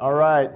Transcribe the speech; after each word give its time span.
All 0.00 0.12
right. 0.12 0.50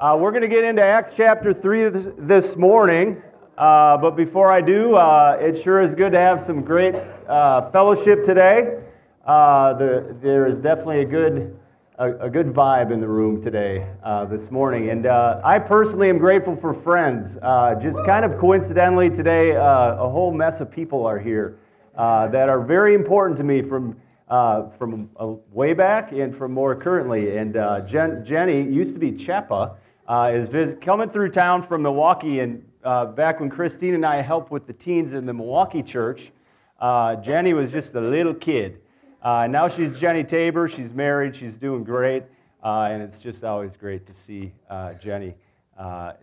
Uh, 0.00 0.16
we're 0.18 0.30
going 0.30 0.40
to 0.40 0.48
get 0.48 0.64
into 0.64 0.80
Acts 0.80 1.12
chapter 1.12 1.52
3 1.52 1.90
this 2.16 2.56
morning. 2.56 3.22
Uh, 3.58 3.98
but 3.98 4.16
before 4.16 4.50
I 4.50 4.62
do, 4.62 4.94
uh, 4.94 5.36
it 5.38 5.54
sure 5.54 5.82
is 5.82 5.94
good 5.94 6.12
to 6.12 6.18
have 6.18 6.40
some 6.40 6.62
great 6.62 6.94
uh, 7.28 7.70
fellowship 7.70 8.24
today. 8.24 8.82
Uh, 9.26 9.74
the, 9.74 10.16
there 10.22 10.46
is 10.46 10.60
definitely 10.60 11.02
a 11.02 11.04
good, 11.04 11.60
a, 11.98 12.12
a, 12.20 12.30
good 12.30 12.46
vibe 12.46 12.90
in 12.90 13.00
the 13.00 13.06
room 13.06 13.42
today, 13.42 13.86
uh, 14.02 14.24
this 14.24 14.50
morning. 14.50 14.88
And 14.88 15.06
I 15.06 15.58
personally 15.58 16.08
am 16.08 16.16
grateful 16.16 16.56
for 16.56 16.72
friends. 16.72 17.34
just 17.82 18.02
kind 18.06 18.24
of 18.24 18.38
coincidentally, 18.38 19.10
today, 19.10 19.50
a 19.50 20.08
whole 20.08 20.32
mess 20.32 20.62
of 20.62 20.70
people 20.70 21.04
are 21.04 21.18
here 21.18 21.58
that 21.96 22.48
are 22.48 22.62
very 22.62 22.94
important 22.94 23.36
to 23.36 23.44
me 23.44 23.60
from 23.60 23.94
uh, 24.28 24.68
from 24.70 25.10
uh, 25.20 25.34
way 25.52 25.74
back 25.74 26.12
and 26.12 26.34
from 26.34 26.52
more 26.52 26.74
currently. 26.74 27.36
And 27.36 27.56
uh, 27.56 27.82
Jen, 27.82 28.24
Jenny 28.24 28.62
used 28.62 28.94
to 28.94 28.98
be 28.98 29.12
Chapa, 29.12 29.76
uh, 30.08 30.32
is 30.34 30.48
visit, 30.48 30.80
coming 30.80 31.08
through 31.08 31.30
town 31.30 31.62
from 31.62 31.82
Milwaukee. 31.82 32.40
And 32.40 32.66
uh, 32.82 33.06
back 33.06 33.40
when 33.40 33.50
Christine 33.50 33.94
and 33.94 34.04
I 34.04 34.16
helped 34.22 34.50
with 34.50 34.66
the 34.66 34.72
teens 34.72 35.12
in 35.12 35.26
the 35.26 35.34
Milwaukee 35.34 35.82
church, 35.82 36.32
uh, 36.80 37.16
Jenny 37.16 37.52
was 37.52 37.70
just 37.70 37.94
a 37.94 38.00
little 38.00 38.34
kid. 38.34 38.80
now 39.22 39.68
she's 39.68 39.98
Jenny 39.98 40.24
Tabor. 40.24 40.68
She's 40.68 40.94
married. 40.94 41.36
She's 41.36 41.58
doing 41.58 41.84
great. 41.84 42.24
and 42.62 43.02
it's 43.02 43.20
just 43.20 43.44
always 43.44 43.76
great 43.76 44.06
to 44.06 44.14
see 44.14 44.52
Jenny 45.00 45.34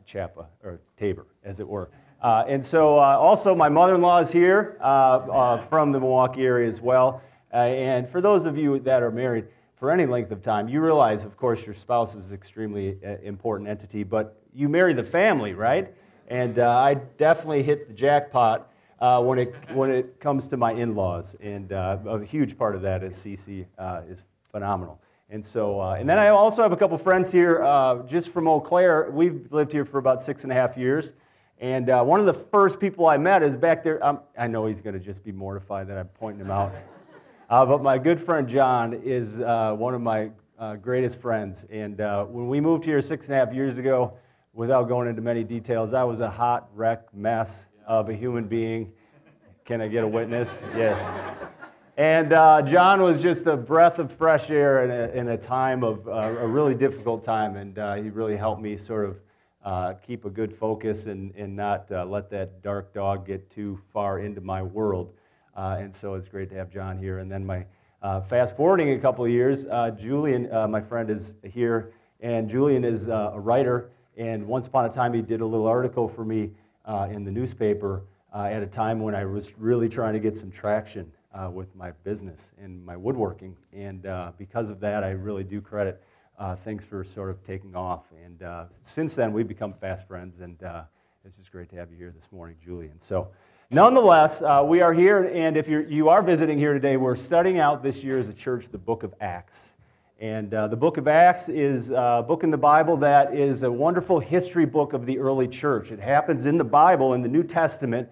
Chapa, 0.06 0.48
or 0.64 0.80
Tabor, 0.98 1.28
as 1.44 1.60
it 1.60 1.68
were. 1.68 1.90
and 2.24 2.64
so 2.66 2.98
also 2.98 3.56
my 3.56 3.70
mother-in-law 3.70 4.20
is 4.20 4.32
here 4.32 4.78
from 5.70 5.92
the 5.92 6.00
Milwaukee 6.00 6.46
area 6.46 6.68
as 6.68 6.82
well. 6.82 7.22
Uh, 7.54 7.58
and 7.58 8.10
for 8.10 8.22
those 8.22 8.46
of 8.46 8.58
you 8.58 8.80
that 8.80 9.04
are 9.04 9.12
married 9.12 9.48
for 9.76 9.92
any 9.92 10.06
length 10.06 10.32
of 10.32 10.42
time, 10.42 10.70
you 10.70 10.82
realize, 10.82 11.24
of 11.26 11.36
course, 11.36 11.66
your 11.66 11.76
spouse 11.76 12.16
is 12.16 12.30
an 12.30 12.36
extremely 12.36 12.98
uh, 13.06 13.18
important 13.24 13.70
entity, 13.70 14.04
but 14.04 14.42
you 14.54 14.70
marry 14.70 14.94
the 14.94 15.04
family, 15.04 15.54
right? 15.54 15.94
And 16.28 16.60
uh, 16.60 16.70
I 16.70 16.94
definitely 16.94 17.64
hit 17.64 17.88
the 17.88 17.94
jackpot 17.94 18.72
uh, 19.00 19.22
when, 19.22 19.40
it, 19.40 19.56
when 19.74 19.92
it 19.92 20.20
comes 20.20 20.48
to 20.50 20.58
my 20.58 20.72
in 20.74 20.96
laws. 20.96 21.36
And 21.42 21.74
uh, 21.74 21.98
a 22.06 22.24
huge 22.24 22.58
part 22.58 22.76
of 22.76 22.82
that 22.84 23.04
is 23.04 23.16
Cece 23.16 23.66
uh, 23.78 24.02
is 24.08 24.24
phenomenal. 24.52 25.02
And 25.30 25.44
so, 25.44 25.82
and 25.82 26.10
then 26.10 26.20
I 26.20 26.28
also 26.28 26.62
have 26.62 26.74
a 26.74 26.78
couple 26.78 26.98
friends 26.98 27.32
here 27.32 27.60
just 28.06 28.30
from 28.30 28.50
Eau 28.50 28.60
Claire. 28.60 29.10
We've 29.12 29.48
lived 29.50 29.72
here 29.72 29.86
for 29.86 29.98
about 29.98 30.22
six 30.22 30.44
and 30.44 30.52
a 30.52 30.56
half 30.56 30.76
years. 30.78 31.14
And 31.60 31.88
one 31.88 32.20
of 32.20 32.26
the 32.26 32.34
first 32.34 32.82
people 32.82 33.08
I 33.08 33.16
met 33.16 33.42
is 33.42 33.56
back 33.56 33.82
there. 33.82 34.06
Um, 34.06 34.20
I 34.38 34.48
know 34.48 34.66
he's 34.66 34.82
going 34.82 34.94
to 34.94 35.00
just 35.00 35.24
be 35.24 35.32
mortified 35.32 35.88
that 35.88 35.98
I'm 35.98 36.10
pointing 36.10 36.42
him 36.42 36.52
out. 36.52 36.74
Uh, 37.52 37.66
but 37.66 37.84
my 37.84 37.98
good 37.98 38.18
friend 38.18 38.48
John 38.48 38.94
is 38.94 39.42
uh, 39.42 39.76
one 39.78 39.94
of 39.94 40.00
my 40.00 40.32
uh, 40.58 40.78
greatest 40.78 41.20
friends. 41.20 41.66
And 41.70 42.00
uh, 42.00 42.24
when 42.24 42.48
we 42.48 42.62
moved 42.62 42.86
here 42.86 43.02
six 43.02 43.28
and 43.28 43.36
a 43.36 43.46
half 43.46 43.54
years 43.54 43.78
ago, 43.78 44.14
without 44.54 44.88
going 44.88 45.10
into 45.10 45.22
many 45.22 45.44
details, 45.44 45.92
I 45.92 46.06
was 46.06 46.22
a 46.22 46.30
hot 46.30 46.70
wreck 46.74 47.14
mess 47.14 47.66
of 47.86 48.08
a 48.08 48.14
human 48.14 48.48
being. 48.48 48.94
Can 49.66 49.82
I 49.82 49.90
get 49.90 50.06
a 50.06 50.08
witness? 50.08 50.62
Yes. 50.78 51.12
And 51.98 52.32
uh, 52.32 52.62
John 52.62 53.02
was 53.02 53.22
just 53.22 53.46
a 53.48 53.58
breath 53.58 54.00
of 54.00 54.14
fresh 54.14 54.50
air 54.50 54.86
in 54.86 54.90
a, 54.90 55.20
in 55.20 55.28
a 55.28 55.38
time 55.38 55.84
of 55.84 56.08
uh, 56.08 56.12
a 56.40 56.48
really 56.48 56.74
difficult 56.74 57.22
time. 57.22 57.58
And 57.58 58.02
he 58.02 58.12
really 58.12 58.38
helped 58.38 58.62
me 58.62 58.78
sort 58.78 59.10
of 59.66 60.02
keep 60.02 60.24
a 60.24 60.30
good 60.30 60.54
focus 60.54 61.06
and, 61.06 61.36
and 61.36 61.54
not 61.54 61.92
let 62.10 62.30
that 62.30 62.62
dark 62.64 62.94
dog 62.94 63.28
get 63.28 63.50
too 63.50 63.78
far 63.92 64.20
into 64.20 64.40
my 64.40 64.64
world. 64.64 65.16
Uh, 65.56 65.78
and 65.80 65.94
so 65.94 66.16
it's 66.16 66.28
great 66.28 66.50
to 66.50 66.56
have 66.56 66.70
John 66.70 66.98
here. 66.98 67.20
And 67.20 67.32
then 67.32 67.46
my 67.46 67.66
uh, 68.02 68.22
fast 68.22 68.56
forwarding 68.56 68.92
a 68.92 69.00
couple 69.00 69.24
of 69.26 69.32
years, 69.32 69.66
uh, 69.66 69.92
Julian, 69.92 70.52
uh, 70.52 70.68
my 70.68 70.82
friend, 70.82 71.10
is 71.10 71.36
here. 71.44 71.94
And 72.20 72.50
Julian 72.50 72.84
is 72.84 73.10
uh, 73.10 73.32
a 73.34 73.40
writer. 73.40 73.92
And 74.18 74.48
once 74.48 74.68
upon 74.68 74.86
a 74.86 74.90
time, 74.90 75.14
he 75.14 75.22
did 75.22 75.42
a 75.42 75.46
little 75.46 75.68
article 75.68 76.08
for 76.08 76.26
me 76.26 76.52
uh, 76.86 77.08
in 77.12 77.24
the 77.24 77.32
newspaper 77.32 78.04
at 78.34 78.64
a 78.64 78.68
time 78.68 79.02
when 79.02 79.14
I 79.14 79.26
was 79.26 79.58
really 79.58 79.90
trying 79.90 80.14
to 80.14 80.20
get 80.20 80.38
some 80.38 80.50
traction 80.50 81.12
with 81.52 81.76
my 81.76 81.92
business 82.04 82.54
and 82.58 82.84
my 82.86 82.96
woodworking. 82.96 83.56
And 83.74 84.08
because 84.38 84.70
of 84.70 84.80
that, 84.80 85.04
I 85.04 85.12
really 85.12 85.44
do 85.44 85.60
credit 85.62 86.02
things 86.58 86.86
for 86.86 87.04
sort 87.04 87.30
of 87.30 87.44
taking 87.44 87.76
off. 87.76 88.12
And 88.24 88.42
since 88.82 89.16
then, 89.16 89.34
we've 89.34 89.48
become 89.48 89.74
fast 89.74 90.08
friends. 90.08 90.40
And 90.40 90.58
it's 91.26 91.38
just 91.38 91.52
great 91.52 91.70
to 91.70 91.76
have 91.76 91.92
you 91.92 91.98
here 91.98 92.12
this 92.12 92.32
morning, 92.32 92.58
Julian. 92.64 93.00
So, 93.00 93.32
Nonetheless, 93.74 94.42
uh, 94.42 94.62
we 94.68 94.82
are 94.82 94.92
here, 94.92 95.32
and 95.34 95.56
if 95.56 95.70
you're, 95.70 95.84
you 95.84 96.10
are 96.10 96.22
visiting 96.22 96.58
here 96.58 96.74
today, 96.74 96.98
we're 96.98 97.16
studying 97.16 97.58
out 97.58 97.82
this 97.82 98.04
year 98.04 98.18
as 98.18 98.28
a 98.28 98.34
church 98.34 98.68
the 98.68 98.78
book 98.78 99.04
of 99.04 99.14
Acts. 99.22 99.76
And 100.20 100.54
uh, 100.54 100.68
the 100.68 100.76
book 100.76 100.98
of 100.98 101.08
Acts 101.08 101.48
is 101.48 101.90
a 101.90 102.22
book 102.28 102.44
in 102.44 102.50
the 102.50 102.58
Bible 102.58 102.98
that 102.98 103.34
is 103.34 103.64
a 103.64 103.72
wonderful 103.72 104.20
history 104.20 104.66
book 104.66 104.92
of 104.92 105.06
the 105.06 105.18
early 105.18 105.48
church. 105.48 105.94
It 105.94 106.02
happens 106.02 106.48
in 106.48 106.58
the 106.58 106.66
Bible, 106.66 107.14
in 107.14 107.22
the 107.22 107.30
New 107.30 107.46
Testament, 107.46 108.10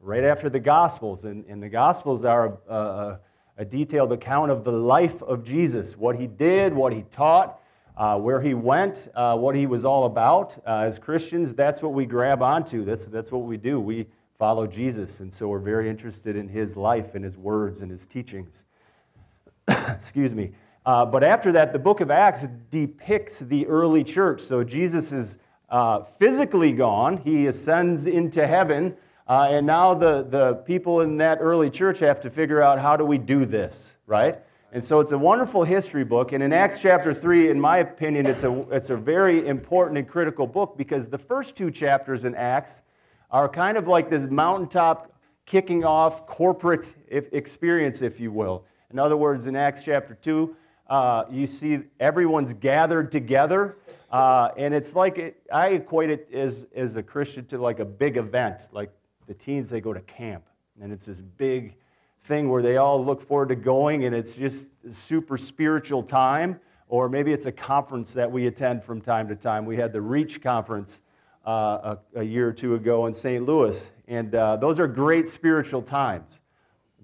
right 0.00 0.24
after 0.24 0.48
the 0.48 0.58
Gospels. 0.58 1.26
And, 1.26 1.44
and 1.48 1.62
the 1.62 1.68
Gospels 1.68 2.24
are 2.24 2.56
a, 2.66 2.74
a, 2.74 3.20
a, 3.58 3.64
detailed 3.66 4.10
account 4.10 4.50
of 4.50 4.64
the 4.64 4.72
life 4.72 5.22
of 5.22 5.44
Jesus, 5.44 5.98
what 5.98 6.16
he 6.16 6.26
did, 6.26 6.72
what 6.72 6.94
he 6.94 7.02
taught, 7.10 7.60
uh, 7.98 8.18
where 8.18 8.40
he 8.40 8.54
went, 8.54 9.08
uh, 9.14 9.36
what 9.36 9.54
he 9.54 9.66
was 9.66 9.84
all 9.84 10.06
about. 10.06 10.56
Uh, 10.66 10.78
as 10.86 10.98
Christians, 10.98 11.52
that's 11.52 11.82
what 11.82 11.92
we 11.92 12.06
grab 12.06 12.40
onto. 12.40 12.86
That's, 12.86 13.06
that's 13.06 13.30
what 13.30 13.42
we 13.42 13.58
do. 13.58 13.78
We 13.78 14.06
follow 14.38 14.66
Jesus, 14.66 15.20
and 15.20 15.32
so 15.32 15.48
we're 15.48 15.58
very 15.58 15.88
interested 15.88 16.36
in 16.36 16.48
his 16.48 16.76
life 16.76 17.14
and 17.14 17.24
his 17.24 17.38
words 17.38 17.82
and 17.82 17.90
his 17.90 18.06
teachings. 18.06 18.64
Excuse 19.68 20.34
me. 20.34 20.52
Uh, 20.86 21.06
but 21.06 21.24
after 21.24 21.52
that, 21.52 21.72
the 21.72 21.78
book 21.78 22.00
of 22.00 22.10
Acts 22.10 22.46
depicts 22.70 23.40
the 23.40 23.66
early 23.66 24.04
church. 24.04 24.40
So 24.40 24.62
Jesus 24.62 25.12
is 25.12 25.38
uh, 25.70 26.02
physically 26.02 26.72
gone, 26.72 27.16
he 27.18 27.46
ascends 27.46 28.06
into 28.06 28.46
heaven, 28.46 28.96
uh, 29.26 29.48
and 29.50 29.66
now 29.66 29.94
the, 29.94 30.26
the 30.28 30.56
people 30.56 31.00
in 31.00 31.16
that 31.16 31.38
early 31.40 31.70
church 31.70 32.00
have 32.00 32.20
to 32.20 32.30
figure 32.30 32.60
out 32.60 32.78
how 32.78 32.96
do 32.96 33.04
we 33.04 33.16
do 33.16 33.46
this, 33.46 33.96
right? 34.06 34.40
And 34.72 34.84
so 34.84 35.00
it's 35.00 35.12
a 35.12 35.18
wonderful 35.18 35.64
history 35.64 36.04
book. 36.04 36.32
And 36.32 36.42
in 36.42 36.52
Acts 36.52 36.80
chapter 36.80 37.14
3, 37.14 37.48
in 37.48 37.60
my 37.60 37.78
opinion, 37.78 38.26
it's 38.26 38.42
a, 38.42 38.66
it's 38.70 38.90
a 38.90 38.96
very 38.96 39.46
important 39.46 39.96
and 39.96 40.06
critical 40.06 40.46
book 40.46 40.76
because 40.76 41.08
the 41.08 41.16
first 41.16 41.56
two 41.56 41.70
chapters 41.70 42.24
in 42.24 42.34
Acts 42.34 42.82
are 43.34 43.48
kind 43.48 43.76
of 43.76 43.88
like 43.88 44.08
this 44.08 44.28
mountaintop 44.30 45.12
kicking 45.44 45.84
off 45.84 46.24
corporate 46.24 46.94
experience, 47.08 48.00
if 48.00 48.20
you 48.20 48.30
will. 48.30 48.64
In 48.92 48.98
other 49.00 49.16
words, 49.16 49.48
in 49.48 49.56
Acts 49.56 49.84
chapter 49.84 50.14
2, 50.14 50.54
uh, 50.88 51.24
you 51.28 51.48
see 51.48 51.80
everyone's 51.98 52.54
gathered 52.54 53.10
together. 53.10 53.78
Uh, 54.12 54.50
and 54.56 54.72
it's 54.72 54.94
like, 54.94 55.18
it, 55.18 55.42
I 55.52 55.70
equate 55.70 56.10
it 56.10 56.28
as, 56.32 56.68
as 56.76 56.94
a 56.94 57.02
Christian 57.02 57.44
to 57.46 57.58
like 57.58 57.80
a 57.80 57.84
big 57.84 58.18
event. 58.18 58.68
Like 58.70 58.92
the 59.26 59.34
teens, 59.34 59.68
they 59.68 59.80
go 59.80 59.92
to 59.92 60.02
camp. 60.02 60.44
And 60.80 60.92
it's 60.92 61.06
this 61.06 61.20
big 61.20 61.74
thing 62.22 62.48
where 62.48 62.62
they 62.62 62.76
all 62.76 63.04
look 63.04 63.20
forward 63.20 63.48
to 63.48 63.56
going, 63.56 64.04
and 64.04 64.14
it's 64.14 64.36
just 64.36 64.70
a 64.86 64.92
super 64.92 65.36
spiritual 65.36 66.04
time. 66.04 66.60
Or 66.86 67.08
maybe 67.08 67.32
it's 67.32 67.46
a 67.46 67.52
conference 67.52 68.14
that 68.14 68.30
we 68.30 68.46
attend 68.46 68.84
from 68.84 69.00
time 69.00 69.26
to 69.26 69.34
time. 69.34 69.66
We 69.66 69.76
had 69.76 69.92
the 69.92 70.02
Reach 70.02 70.40
conference 70.40 71.00
uh, 71.46 71.96
a, 72.14 72.20
a, 72.20 72.22
year 72.22 72.48
or 72.48 72.52
two 72.52 72.74
ago 72.74 73.06
in 73.06 73.14
St. 73.14 73.44
Louis. 73.44 73.90
And 74.08 74.34
uh, 74.34 74.56
those 74.56 74.80
are 74.80 74.86
great 74.86 75.28
spiritual 75.28 75.82
times. 75.82 76.40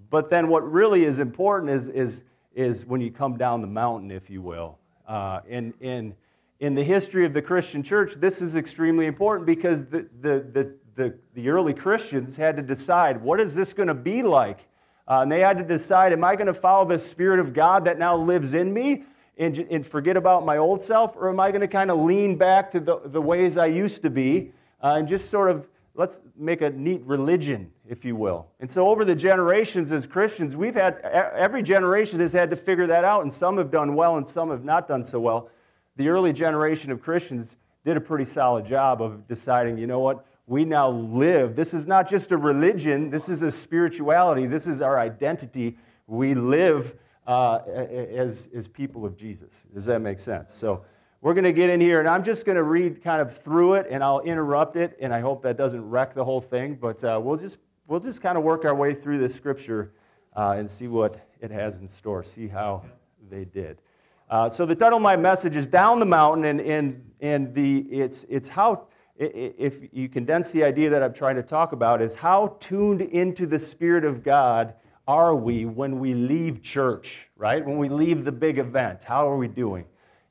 But 0.09 0.29
then 0.29 0.49
what 0.49 0.71
really 0.71 1.05
is 1.05 1.19
important 1.19 1.71
is, 1.71 1.89
is, 1.91 2.25
is 2.55 2.87
when 2.87 3.01
you 3.01 3.11
come 3.11 3.37
down 3.37 3.61
the 3.61 3.67
mountain, 3.67 4.11
if 4.11 4.31
you 4.31 4.43
will. 4.43 4.79
Uh, 5.07 5.41
in, 5.49 5.75
in, 5.81 6.15
in 6.59 6.75
the 6.75 6.83
history 6.83 7.25
of 7.25 7.33
the 7.33 7.43
Christian 7.43 7.83
church, 7.83 8.15
this 8.15 8.41
is 8.43 8.57
extremely 8.57 9.07
important 9.07 9.47
because 9.47 9.85
the, 9.85 10.09
the, 10.21 10.47
the, 10.53 10.75
the, 10.95 11.15
the 11.35 11.49
early 11.49 11.75
Christians 11.75 12.37
had 12.37 12.57
to 12.57 12.63
decide 12.63 13.21
what 13.21 13.41
is 13.41 13.55
this 13.55 13.73
going 13.73 13.89
to 13.89 13.95
be 13.95 14.23
like? 14.23 14.67
Uh, 15.07 15.23
and 15.23 15.33
they 15.33 15.41
had 15.41 15.59
to 15.59 15.65
decide 15.65 16.13
am 16.13 16.25
I 16.25 16.37
going 16.37 16.47
to 16.47 16.55
follow 16.55 16.85
the 16.85 16.99
Spirit 16.99 17.41
of 17.41 17.53
God 17.53 17.85
that 17.85 17.99
now 17.99 18.17
lives 18.17 18.55
in 18.55 18.73
me? 18.73 19.05
And, 19.41 19.59
and 19.71 19.87
forget 19.87 20.19
about 20.19 20.45
my 20.45 20.59
old 20.59 20.83
self, 20.83 21.17
or 21.17 21.31
am 21.31 21.41
I 21.41 21.51
going 21.51 21.63
to 21.63 21.69
kind 21.69 21.91
of 21.91 21.99
lean 21.99 22.37
back 22.37 22.71
to 22.73 22.81
the, 22.81 23.01
the 23.07 23.21
ways 23.21 23.57
I 23.57 23.67
used 23.67 24.03
to 24.03 24.11
be 24.11 24.53
uh, 24.83 24.97
and 24.99 25.09
just 25.09 25.31
sort 25.31 25.51
of 25.51 25.67
let's 25.95 26.21
make 26.37 26.61
a 26.61 26.71
neat 26.71 27.03
religion, 27.05 27.71
if 27.89 28.05
you 28.05 28.15
will. 28.15 28.47
And 28.61 28.71
so, 28.71 28.87
over 28.87 29.05
the 29.05 29.15
generations 29.15 29.93
as 29.93 30.07
Christians, 30.07 30.57
we've 30.57 30.75
had 30.75 30.99
every 31.01 31.63
generation 31.63 32.21
has 32.21 32.33
had 32.33 32.51
to 32.51 32.57
figure 32.57 32.87
that 32.87 33.05
out, 33.05 33.23
and 33.23 33.33
some 33.33 33.57
have 33.57 33.71
done 33.71 33.95
well 33.95 34.19
and 34.19 34.29
some 34.29 34.51
have 34.51 34.63
not 34.63 34.87
done 34.87 35.03
so 35.03 35.19
well. 35.19 35.49
The 35.97 36.09
early 36.09 36.33
generation 36.35 36.93
of 36.93 37.01
Christians 37.01 37.57
did 37.83 37.97
a 37.97 38.01
pretty 38.01 38.27
solid 38.27 38.67
job 38.67 39.01
of 39.01 39.27
deciding, 39.27 39.79
you 39.79 39.87
know 39.87 40.01
what, 40.01 40.27
we 40.47 40.67
now 40.67 40.91
live. 40.91 41.57
This 41.57 41.73
is 41.73 41.87
not 41.87 42.09
just 42.09 42.31
a 42.31 42.37
religion, 42.37 43.09
this 43.09 43.31
is 43.31 43.43
a 43.43 43.51
spirituality, 43.51 44.47
this 44.47 44.67
is 44.67 44.83
our 44.83 44.99
identity. 44.99 45.79
We 46.07 46.35
live 46.35 46.95
uh, 47.31 47.63
as, 47.67 48.49
as 48.53 48.67
people 48.67 49.07
of 49.07 49.17
Jesus. 49.17 49.65
Does 49.73 49.85
that 49.87 50.01
make 50.01 50.19
sense? 50.19 50.53
So 50.53 50.85
we're 51.21 51.35
going 51.35 51.45
to 51.45 51.53
get 51.53 51.71
in 51.71 51.81
here, 51.81 52.01
and 52.01 52.09
I'm 52.09 52.25
just 52.25 52.45
going 52.45 52.57
to 52.57 52.65
read 52.65 53.05
kind 53.05 53.23
of 53.23 53.33
through 53.33 53.75
it, 53.75 53.87
and 53.89 54.03
I'll 54.03 54.21
interrupt 54.21 54.75
it, 54.75 54.97
and 55.01 55.15
I 55.15 55.21
hope 55.21 55.41
that 55.43 55.57
doesn't 55.57 55.89
wreck 55.89 56.13
the 56.13 56.25
whole 56.25 56.41
thing. 56.41 56.75
But 56.75 57.05
uh, 57.05 57.21
we'll 57.23 57.37
just 57.37 57.59
we'll 57.87 58.01
just 58.01 58.21
kind 58.21 58.37
of 58.37 58.43
work 58.43 58.65
our 58.65 58.75
way 58.75 58.95
through 58.95 59.19
this 59.19 59.33
scripture 59.33 59.93
uh, 60.35 60.57
and 60.59 60.69
see 60.69 60.89
what 60.89 61.25
it 61.41 61.53
has 61.53 61.77
in 61.77 61.87
store, 61.87 62.25
see 62.25 62.49
how 62.49 62.83
they 63.31 63.45
did. 63.45 63.81
Uh, 64.29 64.49
so 64.49 64.67
the 64.67 64.75
title 64.75 64.97
of 64.97 65.03
my 65.03 65.17
message 65.17 65.55
is 65.55 65.69
Down 65.69 66.01
the 66.01 66.07
Mountain, 66.07 66.45
and, 66.47 66.61
and, 66.61 67.11
and 67.21 67.55
the, 67.55 67.79
it's, 67.91 68.25
it's 68.25 68.49
how, 68.49 68.87
if 69.17 69.89
you 69.93 70.09
condense 70.09 70.53
the 70.53 70.63
idea 70.63 70.89
that 70.91 71.03
I'm 71.03 71.13
trying 71.13 71.37
to 71.37 71.43
talk 71.43 71.73
about, 71.73 72.01
is 72.01 72.15
how 72.15 72.57
tuned 72.61 73.03
into 73.03 73.47
the 73.47 73.59
Spirit 73.59 74.05
of 74.05 74.23
God 74.23 74.75
are 75.11 75.35
we 75.35 75.65
when 75.65 75.99
we 75.99 76.15
leave 76.15 76.63
church, 76.63 77.29
right? 77.37 77.67
When 77.67 77.79
we 77.79 77.89
leave 77.89 78.25
the 78.25 78.31
big 78.31 78.59
event, 78.59 79.03
how 79.03 79.29
are 79.29 79.37
we 79.37 79.49
doing? 79.49 79.85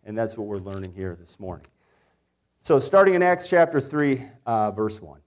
And 0.05 0.17
that's 0.17 0.37
what 0.37 0.47
we're 0.47 0.59
learning 0.59 0.93
here 0.93 1.17
this 1.19 1.37
morning. 1.37 1.65
So, 2.61 2.79
starting 2.79 3.13
in 3.13 3.21
Acts 3.21 3.49
chapter 3.49 3.81
3, 3.81 4.23
uh, 4.45 4.71
verse 4.71 5.01
1. 5.01 5.19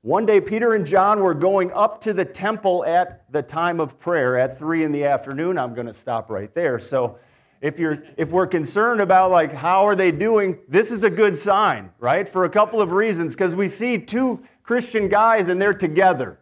One 0.00 0.24
day, 0.24 0.40
Peter 0.40 0.72
and 0.72 0.86
John 0.86 1.20
were 1.20 1.34
going 1.34 1.72
up 1.72 2.00
to 2.02 2.14
the 2.14 2.24
temple 2.24 2.86
at 2.86 3.30
the 3.30 3.42
time 3.42 3.80
of 3.80 4.00
prayer 4.00 4.38
at 4.38 4.56
3 4.56 4.84
in 4.84 4.92
the 4.92 5.04
afternoon. 5.04 5.58
I'm 5.58 5.74
going 5.74 5.86
to 5.86 5.94
stop 5.94 6.30
right 6.30 6.54
there. 6.54 6.78
So, 6.78 7.18
if, 7.60 7.78
you're, 7.78 8.02
if 8.16 8.32
we're 8.32 8.46
concerned 8.46 9.02
about 9.02 9.30
like 9.30 9.52
how 9.52 9.86
are 9.86 9.94
they 9.94 10.10
doing, 10.10 10.58
this 10.68 10.90
is 10.90 11.04
a 11.04 11.10
good 11.10 11.36
sign, 11.36 11.90
right? 11.98 12.26
For 12.26 12.44
a 12.44 12.50
couple 12.50 12.80
of 12.80 12.92
reasons, 12.92 13.34
because 13.34 13.54
we 13.54 13.68
see 13.68 13.98
two 13.98 14.42
Christian 14.62 15.08
guys 15.08 15.50
and 15.50 15.60
they're 15.60 15.74
together. 15.74 16.38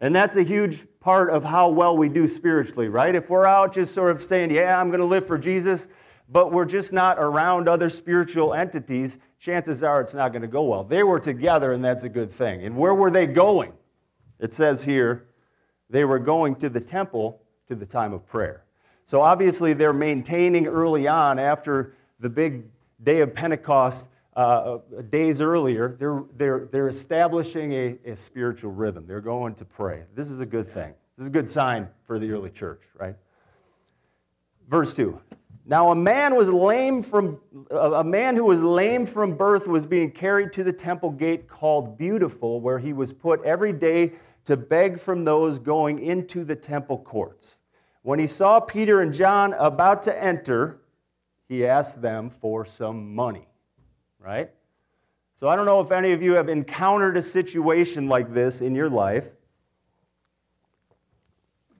And 0.00 0.14
that's 0.14 0.36
a 0.36 0.42
huge 0.42 0.84
part 1.08 1.30
of 1.30 1.42
how 1.42 1.70
well 1.70 1.96
we 1.96 2.06
do 2.06 2.28
spiritually, 2.28 2.86
right? 2.86 3.14
If 3.14 3.30
we're 3.30 3.46
out 3.46 3.72
just 3.72 3.94
sort 3.94 4.10
of 4.10 4.20
saying, 4.20 4.50
yeah, 4.50 4.78
I'm 4.78 4.88
going 4.88 5.00
to 5.00 5.06
live 5.06 5.26
for 5.26 5.38
Jesus, 5.38 5.88
but 6.28 6.52
we're 6.52 6.66
just 6.66 6.92
not 6.92 7.16
around 7.18 7.66
other 7.66 7.88
spiritual 7.88 8.52
entities, 8.52 9.18
chances 9.40 9.82
are 9.82 10.02
it's 10.02 10.12
not 10.12 10.32
going 10.32 10.42
to 10.42 10.48
go 10.48 10.64
well. 10.64 10.84
They 10.84 11.02
were 11.02 11.18
together, 11.18 11.72
and 11.72 11.82
that's 11.82 12.04
a 12.04 12.10
good 12.10 12.30
thing. 12.30 12.62
And 12.62 12.76
where 12.76 12.92
were 12.92 13.10
they 13.10 13.24
going? 13.24 13.72
It 14.38 14.52
says 14.52 14.84
here, 14.84 15.24
they 15.88 16.04
were 16.04 16.18
going 16.18 16.56
to 16.56 16.68
the 16.68 16.78
temple 16.78 17.40
to 17.68 17.74
the 17.74 17.86
time 17.86 18.12
of 18.12 18.26
prayer. 18.26 18.64
So 19.06 19.22
obviously, 19.22 19.72
they're 19.72 19.94
maintaining 19.94 20.66
early 20.66 21.08
on 21.08 21.38
after 21.38 21.94
the 22.20 22.28
big 22.28 22.64
day 23.02 23.22
of 23.22 23.32
Pentecost, 23.32 24.08
uh, 24.38 24.78
days 25.10 25.40
earlier, 25.40 25.96
they're, 25.98 26.22
they're, 26.36 26.68
they're 26.70 26.88
establishing 26.88 27.72
a, 27.72 27.98
a 28.04 28.16
spiritual 28.16 28.70
rhythm. 28.70 29.04
They're 29.04 29.20
going 29.20 29.56
to 29.56 29.64
pray. 29.64 30.04
This 30.14 30.30
is 30.30 30.40
a 30.40 30.46
good 30.46 30.68
thing. 30.68 30.94
This 31.16 31.24
is 31.24 31.26
a 31.26 31.32
good 31.32 31.50
sign 31.50 31.88
for 32.04 32.20
the 32.20 32.30
early 32.30 32.50
church, 32.50 32.84
right? 32.96 33.16
Verse 34.68 34.94
2. 34.94 35.20
Now 35.66 35.90
a 35.90 35.96
man 35.96 36.36
was 36.36 36.50
lame 36.50 37.02
from 37.02 37.40
a 37.72 38.04
man 38.04 38.36
who 38.36 38.44
was 38.44 38.62
lame 38.62 39.04
from 39.06 39.34
birth 39.36 39.66
was 39.66 39.86
being 39.86 40.12
carried 40.12 40.52
to 40.52 40.62
the 40.62 40.72
temple 40.72 41.10
gate 41.10 41.48
called 41.48 41.98
Beautiful 41.98 42.60
where 42.60 42.78
he 42.78 42.92
was 42.92 43.12
put 43.12 43.42
every 43.42 43.72
day 43.72 44.12
to 44.44 44.56
beg 44.56 45.00
from 45.00 45.24
those 45.24 45.58
going 45.58 45.98
into 45.98 46.44
the 46.44 46.54
temple 46.54 46.98
courts. 46.98 47.58
When 48.02 48.20
he 48.20 48.28
saw 48.28 48.60
Peter 48.60 49.00
and 49.00 49.12
John 49.12 49.52
about 49.54 50.04
to 50.04 50.22
enter, 50.22 50.78
he 51.48 51.66
asked 51.66 52.00
them 52.00 52.30
for 52.30 52.64
some 52.64 53.16
money, 53.16 53.47
right? 54.18 54.50
So 55.34 55.48
I 55.48 55.56
don't 55.56 55.66
know 55.66 55.80
if 55.80 55.92
any 55.92 56.12
of 56.12 56.22
you 56.22 56.34
have 56.34 56.48
encountered 56.48 57.16
a 57.16 57.22
situation 57.22 58.08
like 58.08 58.34
this 58.34 58.60
in 58.60 58.74
your 58.74 58.88
life. 58.88 59.28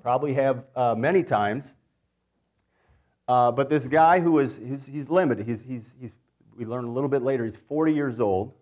Probably 0.01 0.35
have 0.35 0.65
uh, 0.77 0.95
many 0.95 1.23
times. 1.23 1.75
Uh, 3.27 3.53
but 3.53 3.69
this 3.69 3.89
guy 3.89 4.21
who 4.21 4.39
is, 4.39 4.57
he's, 4.57 4.87
he's 4.87 5.11
limited. 5.11 5.45
He's, 5.45 5.63
he's, 5.63 5.95
he's, 6.01 6.19
we 6.57 6.65
learn 6.65 6.85
a 6.85 6.91
little 6.91 7.11
bit 7.11 7.23
later, 7.23 7.45
he's 7.45 7.57
40 7.57 7.93
years 7.93 8.21
old, 8.21 8.55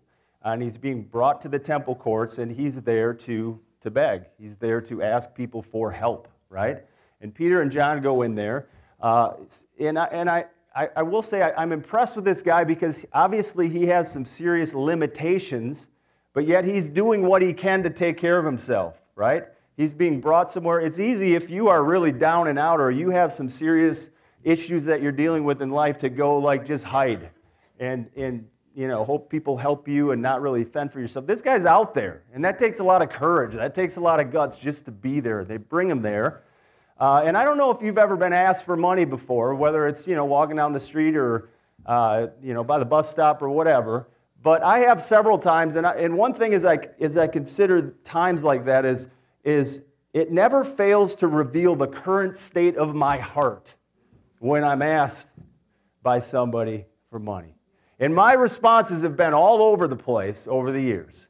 and 0.43 0.61
he's 0.61 0.77
being 0.77 1.03
brought 1.03 1.41
to 1.43 1.47
the 1.47 1.59
temple 1.59 1.95
courts, 1.95 2.37
and 2.37 2.51
he's 2.51 2.81
there 2.81 3.13
to, 3.13 3.59
to 3.81 3.91
beg. 3.91 4.25
He's 4.37 4.57
there 4.57 4.81
to 4.81 5.01
ask 5.01 5.33
people 5.33 5.61
for 5.61 5.89
help, 5.89 6.27
right? 6.49 6.83
And 7.21 7.33
Peter 7.33 7.61
and 7.61 7.71
John 7.71 8.01
go 8.01 8.23
in 8.23 8.35
there. 8.35 8.67
Uh, 8.99 9.33
and 9.79 9.97
I, 9.97 10.05
and 10.05 10.29
I, 10.29 10.45
I, 10.77 10.89
I 10.97 11.01
will 11.01 11.23
say 11.23 11.41
I, 11.41 11.51
I'm 11.59 11.71
impressed 11.71 12.15
with 12.15 12.23
this 12.23 12.43
guy 12.43 12.63
because 12.63 13.03
obviously 13.11 13.67
he 13.67 13.87
has 13.87 14.11
some 14.11 14.25
serious 14.25 14.75
limitations, 14.75 15.87
but 16.33 16.45
yet 16.45 16.65
he's 16.65 16.87
doing 16.87 17.23
what 17.23 17.41
he 17.41 17.51
can 17.51 17.81
to 17.81 17.89
take 17.89 18.17
care 18.17 18.37
of 18.37 18.45
himself, 18.45 19.01
right? 19.15 19.45
He's 19.75 19.91
being 19.91 20.21
brought 20.21 20.51
somewhere. 20.51 20.79
It's 20.79 20.99
easy 20.99 21.33
if 21.33 21.49
you 21.49 21.67
are 21.67 21.83
really 21.83 22.11
down 22.11 22.47
and 22.47 22.59
out 22.59 22.79
or 22.79 22.91
you 22.91 23.09
have 23.09 23.33
some 23.33 23.49
serious 23.49 24.11
issues 24.43 24.85
that 24.85 25.01
you're 25.01 25.11
dealing 25.11 25.43
with 25.43 25.61
in 25.61 25.71
life 25.71 25.97
to 25.99 26.09
go 26.09 26.37
like 26.37 26.63
just 26.63 26.83
hide 26.83 27.31
and, 27.79 28.07
and 28.15 28.47
you 28.75 28.87
know, 28.87 29.03
hope 29.03 29.31
people 29.31 29.57
help 29.57 29.87
you 29.87 30.11
and 30.11 30.21
not 30.21 30.41
really 30.41 30.63
fend 30.63 30.93
for 30.93 30.99
yourself. 30.99 31.25
This 31.25 31.41
guy's 31.41 31.65
out 31.65 31.95
there, 31.95 32.21
and 32.35 32.45
that 32.45 32.59
takes 32.59 32.79
a 32.79 32.83
lot 32.83 33.01
of 33.01 33.09
courage. 33.09 33.55
That 33.55 33.73
takes 33.73 33.97
a 33.97 34.01
lot 34.01 34.19
of 34.19 34.31
guts 34.31 34.59
just 34.59 34.85
to 34.85 34.91
be 34.91 35.19
there. 35.19 35.43
They 35.43 35.57
bring 35.57 35.89
him 35.89 36.03
there. 36.03 36.43
Uh, 36.99 37.23
and 37.25 37.37
I 37.37 37.43
don't 37.43 37.57
know 37.57 37.71
if 37.71 37.81
you've 37.81 37.97
ever 37.97 38.15
been 38.15 38.33
asked 38.33 38.65
for 38.65 38.75
money 38.75 39.05
before, 39.05 39.53
whether 39.53 39.87
it's 39.87 40.07
you 40.07 40.15
know 40.15 40.25
walking 40.25 40.55
down 40.55 40.73
the 40.73 40.79
street 40.79 41.15
or 41.15 41.49
uh, 41.85 42.27
you 42.41 42.53
know 42.53 42.63
by 42.63 42.79
the 42.79 42.85
bus 42.85 43.09
stop 43.09 43.41
or 43.41 43.49
whatever. 43.49 44.07
But 44.43 44.63
I 44.63 44.79
have 44.79 45.01
several 45.01 45.37
times, 45.37 45.75
and, 45.75 45.85
I, 45.85 45.93
and 45.93 46.15
one 46.15 46.33
thing 46.33 46.53
is 46.53 46.63
I, 46.63 46.79
is 46.99 47.17
I 47.17 47.27
consider 47.27 47.95
times 48.03 48.43
like 48.43 48.65
that 48.65 48.85
is, 48.85 49.07
is 49.43 49.85
it 50.13 50.31
never 50.31 50.63
fails 50.63 51.15
to 51.15 51.27
reveal 51.27 51.75
the 51.75 51.87
current 51.87 52.35
state 52.35 52.77
of 52.77 52.95
my 52.95 53.17
heart 53.17 53.75
when 54.39 54.63
I'm 54.63 54.81
asked 54.81 55.29
by 56.03 56.19
somebody 56.19 56.85
for 57.09 57.19
money. 57.19 57.55
And 57.99 58.13
my 58.13 58.33
responses 58.33 59.01
have 59.03 59.17
been 59.17 59.33
all 59.33 59.61
over 59.61 59.87
the 59.87 59.95
place 59.95 60.47
over 60.47 60.71
the 60.71 60.81
years. 60.81 61.27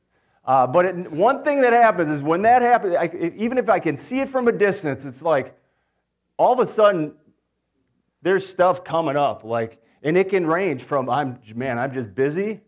Uh, 0.48 0.66
but 0.66 0.86
it, 0.86 1.12
one 1.12 1.44
thing 1.44 1.62
that 1.62 1.74
happens 1.74 2.10
is 2.10 2.24
when 2.24 2.42
that 2.42 2.62
happens, 2.62 2.96
I, 2.96 3.10
even 3.36 3.58
if 3.58 3.68
I 3.68 3.80
can 3.80 3.98
see 3.98 4.22
it 4.22 4.30
from 4.30 4.48
a 4.48 4.52
distance, 4.54 5.04
it's 5.04 5.22
like 5.22 5.54
all 6.38 6.54
of 6.54 6.60
a 6.60 6.66
sudden 6.66 7.14
there's 8.22 8.48
stuff 8.48 8.86
coming 8.86 9.18
up. 9.18 9.44
Like, 9.44 9.82
and 10.04 10.18
it 10.18 10.30
can 10.30 10.48
range 10.48 10.84
from 10.84 11.10
I'm 11.10 11.40
man, 11.54 11.78
I'm 11.78 11.92
just 11.92 12.16
busy, 12.16 12.62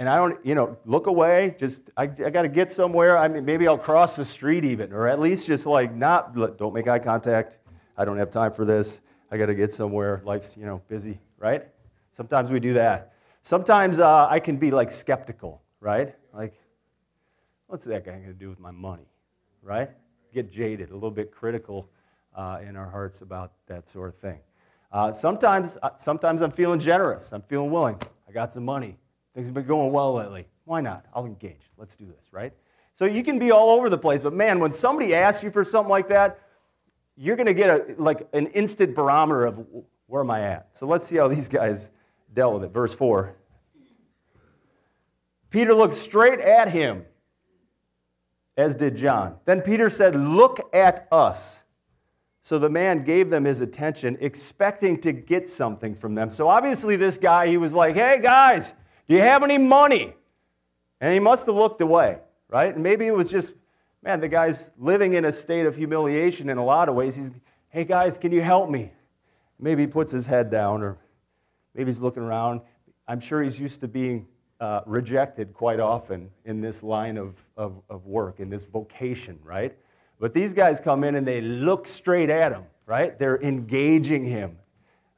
and 0.00 0.08
I 0.08 0.16
don't, 0.16 0.44
you 0.44 0.56
know, 0.56 0.76
look 0.84 1.06
away. 1.06 1.54
Just 1.60 1.90
I, 1.96 2.04
I 2.04 2.30
got 2.30 2.42
to 2.42 2.48
get 2.48 2.72
somewhere. 2.72 3.16
I 3.16 3.28
mean, 3.28 3.44
maybe 3.44 3.68
I'll 3.68 3.78
cross 3.78 4.16
the 4.16 4.24
street 4.24 4.64
even, 4.64 4.92
or 4.92 5.06
at 5.06 5.20
least 5.20 5.46
just 5.46 5.64
like 5.64 5.94
not 5.94 6.34
don't 6.58 6.74
make 6.74 6.88
eye 6.88 6.98
contact. 6.98 7.60
I 7.96 8.04
don't 8.04 8.18
have 8.18 8.30
time 8.30 8.52
for 8.52 8.64
this. 8.64 9.00
I 9.30 9.36
got 9.36 9.46
to 9.46 9.54
get 9.54 9.70
somewhere. 9.70 10.22
Life's 10.24 10.56
you 10.56 10.66
know 10.66 10.82
busy, 10.88 11.20
right? 11.38 11.68
Sometimes 12.12 12.50
we 12.50 12.58
do 12.58 12.72
that. 12.72 13.12
Sometimes 13.42 14.00
uh, 14.00 14.26
I 14.28 14.40
can 14.40 14.56
be 14.56 14.72
like 14.72 14.90
skeptical, 14.90 15.62
right? 15.80 16.16
Like 16.34 16.54
what's 17.72 17.86
that 17.86 18.04
guy 18.04 18.12
going 18.12 18.26
to 18.26 18.34
do 18.34 18.50
with 18.50 18.60
my 18.60 18.70
money? 18.70 19.06
Right? 19.62 19.88
Get 20.34 20.52
jaded, 20.52 20.90
a 20.90 20.94
little 20.94 21.10
bit 21.10 21.32
critical 21.32 21.88
uh, 22.36 22.58
in 22.62 22.76
our 22.76 22.88
hearts 22.90 23.22
about 23.22 23.52
that 23.66 23.88
sort 23.88 24.10
of 24.10 24.14
thing. 24.14 24.40
Uh, 24.92 25.10
sometimes, 25.10 25.78
uh, 25.82 25.88
sometimes 25.96 26.42
I'm 26.42 26.50
feeling 26.50 26.78
generous. 26.78 27.32
I'm 27.32 27.40
feeling 27.40 27.70
willing. 27.70 27.98
I 28.28 28.32
got 28.32 28.52
some 28.52 28.66
money. 28.66 28.98
Things 29.34 29.48
have 29.48 29.54
been 29.54 29.64
going 29.64 29.90
well 29.90 30.12
lately. 30.12 30.46
Why 30.66 30.82
not? 30.82 31.06
I'll 31.14 31.24
engage. 31.24 31.70
Let's 31.78 31.96
do 31.96 32.04
this, 32.04 32.28
right? 32.30 32.52
So 32.92 33.06
you 33.06 33.24
can 33.24 33.38
be 33.38 33.52
all 33.52 33.70
over 33.70 33.88
the 33.88 33.96
place, 33.96 34.20
but 34.20 34.34
man, 34.34 34.60
when 34.60 34.74
somebody 34.74 35.14
asks 35.14 35.42
you 35.42 35.50
for 35.50 35.64
something 35.64 35.90
like 35.90 36.10
that, 36.10 36.40
you're 37.16 37.36
going 37.36 37.46
to 37.46 37.54
get 37.54 37.70
a, 37.70 37.94
like 37.96 38.28
an 38.34 38.48
instant 38.48 38.94
barometer 38.94 39.46
of 39.46 39.66
where 40.08 40.20
am 40.20 40.30
I 40.30 40.42
at. 40.42 40.76
So 40.76 40.86
let's 40.86 41.06
see 41.06 41.16
how 41.16 41.26
these 41.26 41.48
guys 41.48 41.88
dealt 42.34 42.52
with 42.52 42.64
it. 42.64 42.70
Verse 42.70 42.92
4. 42.92 43.34
Peter 45.48 45.72
looked 45.72 45.94
straight 45.94 46.38
at 46.38 46.68
him 46.68 47.06
as 48.56 48.74
did 48.74 48.96
John. 48.96 49.36
Then 49.44 49.60
Peter 49.60 49.88
said, 49.88 50.14
Look 50.14 50.60
at 50.74 51.08
us. 51.10 51.64
So 52.42 52.58
the 52.58 52.68
man 52.68 53.04
gave 53.04 53.30
them 53.30 53.44
his 53.44 53.60
attention, 53.60 54.18
expecting 54.20 55.00
to 55.02 55.12
get 55.12 55.48
something 55.48 55.94
from 55.94 56.14
them. 56.14 56.28
So 56.28 56.48
obviously, 56.48 56.96
this 56.96 57.16
guy, 57.16 57.46
he 57.46 57.56
was 57.56 57.72
like, 57.72 57.94
Hey, 57.94 58.20
guys, 58.20 58.74
do 59.08 59.14
you 59.14 59.20
have 59.20 59.42
any 59.42 59.58
money? 59.58 60.14
And 61.00 61.12
he 61.12 61.20
must 61.20 61.46
have 61.46 61.54
looked 61.54 61.80
away, 61.80 62.18
right? 62.48 62.74
And 62.74 62.82
maybe 62.82 63.06
it 63.06 63.14
was 63.14 63.30
just, 63.30 63.54
man, 64.02 64.20
the 64.20 64.28
guy's 64.28 64.72
living 64.78 65.14
in 65.14 65.24
a 65.24 65.32
state 65.32 65.66
of 65.66 65.76
humiliation 65.76 66.48
in 66.48 66.58
a 66.58 66.64
lot 66.64 66.88
of 66.88 66.94
ways. 66.94 67.16
He's, 67.16 67.30
Hey, 67.68 67.84
guys, 67.84 68.18
can 68.18 68.32
you 68.32 68.42
help 68.42 68.68
me? 68.68 68.92
Maybe 69.58 69.82
he 69.82 69.86
puts 69.86 70.12
his 70.12 70.26
head 70.26 70.50
down, 70.50 70.82
or 70.82 70.98
maybe 71.74 71.88
he's 71.88 72.00
looking 72.00 72.22
around. 72.22 72.60
I'm 73.06 73.20
sure 73.20 73.42
he's 73.42 73.58
used 73.58 73.80
to 73.80 73.88
being 73.88 74.26
uh, 74.62 74.80
rejected 74.86 75.52
quite 75.52 75.80
often 75.80 76.30
in 76.44 76.60
this 76.60 76.84
line 76.84 77.18
of, 77.18 77.44
of, 77.56 77.82
of 77.90 78.06
work, 78.06 78.38
in 78.38 78.48
this 78.48 78.62
vocation, 78.62 79.36
right? 79.42 79.76
But 80.20 80.34
these 80.34 80.54
guys 80.54 80.78
come 80.78 81.02
in 81.02 81.16
and 81.16 81.26
they 81.26 81.40
look 81.40 81.88
straight 81.88 82.30
at 82.30 82.52
him, 82.52 82.62
right? 82.86 83.18
They're 83.18 83.42
engaging 83.42 84.24
him. 84.24 84.56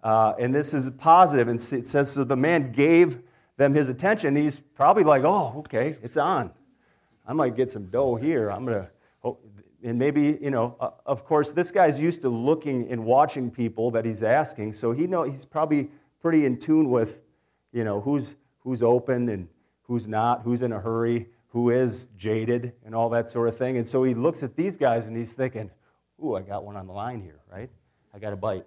Uh, 0.02 0.32
and 0.38 0.54
this 0.54 0.72
is 0.72 0.88
positive. 0.88 1.48
And 1.48 1.60
it 1.60 1.86
says, 1.86 2.10
so 2.10 2.24
the 2.24 2.36
man 2.36 2.72
gave 2.72 3.18
them 3.58 3.74
his 3.74 3.90
attention. 3.90 4.34
He's 4.34 4.58
probably 4.58 5.04
like, 5.04 5.24
oh, 5.24 5.52
okay, 5.58 5.96
it's 6.02 6.16
on. 6.16 6.50
I 7.26 7.34
might 7.34 7.54
get 7.54 7.68
some 7.68 7.90
dough 7.90 8.14
here. 8.14 8.48
I'm 8.50 8.64
going 8.64 8.78
to, 8.78 8.90
oh, 9.24 9.36
and 9.82 9.98
maybe, 9.98 10.38
you 10.40 10.50
know, 10.50 10.74
uh, 10.80 10.88
of 11.04 11.26
course, 11.26 11.52
this 11.52 11.70
guy's 11.70 12.00
used 12.00 12.22
to 12.22 12.30
looking 12.30 12.90
and 12.90 13.04
watching 13.04 13.50
people 13.50 13.90
that 13.90 14.06
he's 14.06 14.22
asking. 14.22 14.72
So 14.72 14.92
he 14.92 15.06
know 15.06 15.24
he's 15.24 15.44
probably 15.44 15.90
pretty 16.22 16.46
in 16.46 16.58
tune 16.58 16.88
with, 16.88 17.20
you 17.74 17.84
know, 17.84 18.00
who's, 18.00 18.36
who's 18.64 18.82
open 18.82 19.28
and 19.28 19.46
who's 19.82 20.08
not, 20.08 20.42
who's 20.42 20.62
in 20.62 20.72
a 20.72 20.80
hurry, 20.80 21.28
who 21.48 21.70
is 21.70 22.08
jaded, 22.16 22.72
and 22.84 22.94
all 22.94 23.08
that 23.10 23.28
sort 23.28 23.48
of 23.48 23.56
thing. 23.56 23.76
And 23.76 23.86
so 23.86 24.02
he 24.02 24.14
looks 24.14 24.42
at 24.42 24.56
these 24.56 24.76
guys 24.76 25.06
and 25.06 25.16
he's 25.16 25.34
thinking, 25.34 25.70
ooh, 26.24 26.34
I 26.34 26.42
got 26.42 26.64
one 26.64 26.76
on 26.76 26.86
the 26.86 26.92
line 26.92 27.20
here, 27.20 27.40
right? 27.52 27.70
I 28.12 28.18
got 28.18 28.32
a 28.32 28.36
bite, 28.36 28.66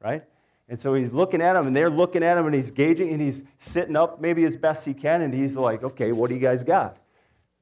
right? 0.00 0.24
And 0.68 0.80
so 0.80 0.94
he's 0.94 1.12
looking 1.12 1.42
at 1.42 1.52
them, 1.52 1.66
and 1.66 1.76
they're 1.76 1.90
looking 1.90 2.22
at 2.22 2.38
him, 2.38 2.46
and 2.46 2.54
he's 2.54 2.70
gauging, 2.70 3.10
and 3.10 3.20
he's 3.20 3.44
sitting 3.58 3.96
up 3.96 4.20
maybe 4.20 4.44
as 4.44 4.56
best 4.56 4.86
he 4.86 4.94
can, 4.94 5.20
and 5.20 5.34
he's 5.34 5.58
like, 5.58 5.82
okay, 5.84 6.12
what 6.12 6.28
do 6.28 6.34
you 6.34 6.40
guys 6.40 6.62
got? 6.62 6.96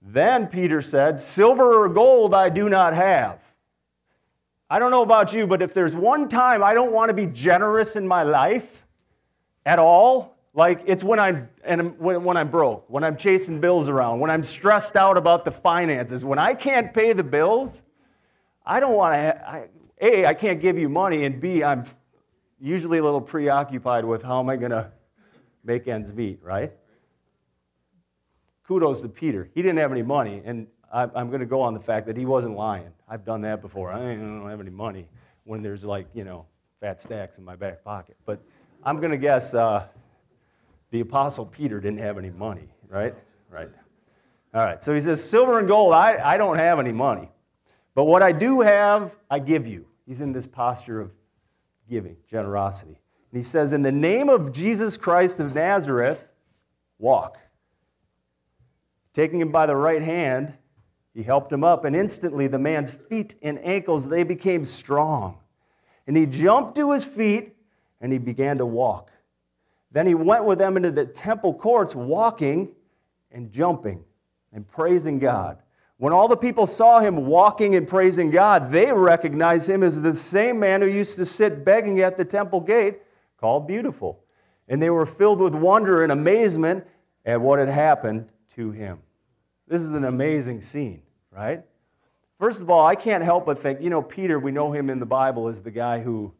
Then 0.00 0.46
Peter 0.46 0.80
said, 0.80 1.18
Silver 1.18 1.84
or 1.84 1.88
gold 1.88 2.32
I 2.32 2.48
do 2.48 2.68
not 2.68 2.94
have. 2.94 3.52
I 4.70 4.78
don't 4.78 4.90
know 4.90 5.02
about 5.02 5.32
you, 5.32 5.46
but 5.46 5.62
if 5.62 5.74
there's 5.74 5.96
one 5.96 6.28
time 6.28 6.62
I 6.62 6.74
don't 6.74 6.92
want 6.92 7.08
to 7.08 7.14
be 7.14 7.26
generous 7.26 7.96
in 7.96 8.06
my 8.06 8.22
life 8.22 8.86
at 9.66 9.78
all, 9.78 10.31
like 10.54 10.82
it's 10.86 11.02
when 11.02 11.18
I'm 11.18 11.48
and 11.64 11.98
when, 11.98 12.24
when 12.24 12.36
I'm 12.36 12.50
broke, 12.50 12.88
when 12.88 13.04
I'm 13.04 13.16
chasing 13.16 13.60
bills 13.60 13.88
around, 13.88 14.20
when 14.20 14.30
I'm 14.30 14.42
stressed 14.42 14.96
out 14.96 15.16
about 15.16 15.44
the 15.44 15.50
finances, 15.52 16.24
when 16.24 16.38
I 16.38 16.54
can't 16.54 16.92
pay 16.92 17.12
the 17.12 17.24
bills, 17.24 17.82
I 18.64 18.80
don't 18.80 18.94
want 18.94 19.14
to. 19.14 19.68
A, 20.00 20.26
I 20.26 20.34
can't 20.34 20.60
give 20.60 20.78
you 20.78 20.88
money, 20.88 21.24
and 21.24 21.40
B, 21.40 21.62
I'm 21.62 21.84
usually 22.60 22.98
a 22.98 23.04
little 23.04 23.20
preoccupied 23.20 24.04
with 24.04 24.22
how 24.22 24.40
am 24.40 24.48
I 24.48 24.56
going 24.56 24.72
to 24.72 24.90
make 25.62 25.86
ends 25.86 26.12
meet, 26.12 26.42
right? 26.42 26.72
Kudos 28.66 29.00
to 29.02 29.08
Peter. 29.08 29.48
He 29.54 29.62
didn't 29.62 29.78
have 29.78 29.92
any 29.92 30.02
money, 30.02 30.42
and 30.44 30.66
I'm 30.92 31.28
going 31.28 31.40
to 31.40 31.46
go 31.46 31.60
on 31.60 31.72
the 31.72 31.80
fact 31.80 32.06
that 32.06 32.16
he 32.16 32.26
wasn't 32.26 32.56
lying. 32.56 32.90
I've 33.08 33.24
done 33.24 33.40
that 33.42 33.62
before. 33.62 33.92
I 33.92 33.98
don't 33.98 34.48
have 34.48 34.60
any 34.60 34.70
money 34.70 35.08
when 35.44 35.62
there's 35.62 35.84
like, 35.84 36.06
you 36.14 36.24
know, 36.24 36.46
fat 36.80 37.00
stacks 37.00 37.38
in 37.38 37.44
my 37.44 37.56
back 37.56 37.82
pocket. 37.82 38.16
But 38.26 38.42
I'm 38.82 38.98
going 38.98 39.12
to 39.12 39.16
guess 39.16 39.54
uh, 39.54 39.86
the 40.92 41.00
Apostle 41.00 41.46
Peter 41.46 41.80
didn't 41.80 41.98
have 41.98 42.18
any 42.18 42.30
money, 42.30 42.68
right? 42.88 43.14
Right. 43.50 43.68
All 44.54 44.62
right, 44.62 44.82
so 44.82 44.92
he 44.92 45.00
says, 45.00 45.24
Silver 45.24 45.58
and 45.58 45.66
gold, 45.66 45.94
I, 45.94 46.20
I 46.22 46.36
don't 46.36 46.58
have 46.58 46.78
any 46.78 46.92
money. 46.92 47.30
But 47.94 48.04
what 48.04 48.22
I 48.22 48.30
do 48.30 48.60
have, 48.60 49.16
I 49.30 49.38
give 49.38 49.66
you. 49.66 49.86
He's 50.06 50.20
in 50.20 50.32
this 50.32 50.46
posture 50.46 51.00
of 51.00 51.10
giving, 51.88 52.16
generosity. 52.28 53.00
And 53.30 53.38
he 53.38 53.42
says, 53.42 53.72
In 53.72 53.80
the 53.80 53.90
name 53.90 54.28
of 54.28 54.52
Jesus 54.52 54.98
Christ 54.98 55.40
of 55.40 55.54
Nazareth, 55.54 56.28
walk. 56.98 57.38
Taking 59.14 59.40
him 59.40 59.50
by 59.50 59.64
the 59.64 59.76
right 59.76 60.02
hand, 60.02 60.52
he 61.14 61.22
helped 61.22 61.50
him 61.50 61.64
up, 61.64 61.86
and 61.86 61.96
instantly 61.96 62.46
the 62.46 62.58
man's 62.58 62.90
feet 62.90 63.34
and 63.42 63.58
ankles 63.64 64.10
they 64.10 64.24
became 64.24 64.64
strong. 64.64 65.38
And 66.06 66.16
he 66.16 66.26
jumped 66.26 66.74
to 66.76 66.92
his 66.92 67.04
feet 67.04 67.56
and 68.00 68.12
he 68.12 68.18
began 68.18 68.58
to 68.58 68.66
walk. 68.66 69.10
Then 69.92 70.06
he 70.06 70.14
went 70.14 70.44
with 70.44 70.58
them 70.58 70.76
into 70.76 70.90
the 70.90 71.04
temple 71.04 71.54
courts, 71.54 71.94
walking 71.94 72.70
and 73.30 73.52
jumping 73.52 74.04
and 74.52 74.66
praising 74.66 75.18
God. 75.18 75.58
When 75.98 76.12
all 76.12 76.26
the 76.26 76.36
people 76.36 76.66
saw 76.66 76.98
him 76.98 77.26
walking 77.26 77.76
and 77.76 77.86
praising 77.86 78.30
God, 78.30 78.70
they 78.70 78.90
recognized 78.90 79.68
him 79.70 79.82
as 79.82 80.00
the 80.00 80.14
same 80.14 80.58
man 80.58 80.80
who 80.80 80.88
used 80.88 81.16
to 81.16 81.24
sit 81.24 81.64
begging 81.64 82.00
at 82.00 82.16
the 82.16 82.24
temple 82.24 82.60
gate 82.60 83.02
called 83.36 83.68
Beautiful. 83.68 84.24
And 84.66 84.82
they 84.82 84.90
were 84.90 85.06
filled 85.06 85.40
with 85.40 85.54
wonder 85.54 86.02
and 86.02 86.10
amazement 86.10 86.86
at 87.24 87.40
what 87.40 87.58
had 87.58 87.68
happened 87.68 88.28
to 88.56 88.72
him. 88.72 88.98
This 89.68 89.82
is 89.82 89.92
an 89.92 90.04
amazing 90.04 90.60
scene, 90.60 91.02
right? 91.30 91.62
First 92.38 92.60
of 92.60 92.68
all, 92.68 92.84
I 92.84 92.96
can't 92.96 93.22
help 93.22 93.46
but 93.46 93.58
think, 93.58 93.80
you 93.80 93.90
know, 93.90 94.02
Peter, 94.02 94.38
we 94.38 94.50
know 94.50 94.72
him 94.72 94.90
in 94.90 94.98
the 94.98 95.06
Bible 95.06 95.48
as 95.48 95.62
the 95.62 95.70
guy 95.70 96.00
who 96.00 96.32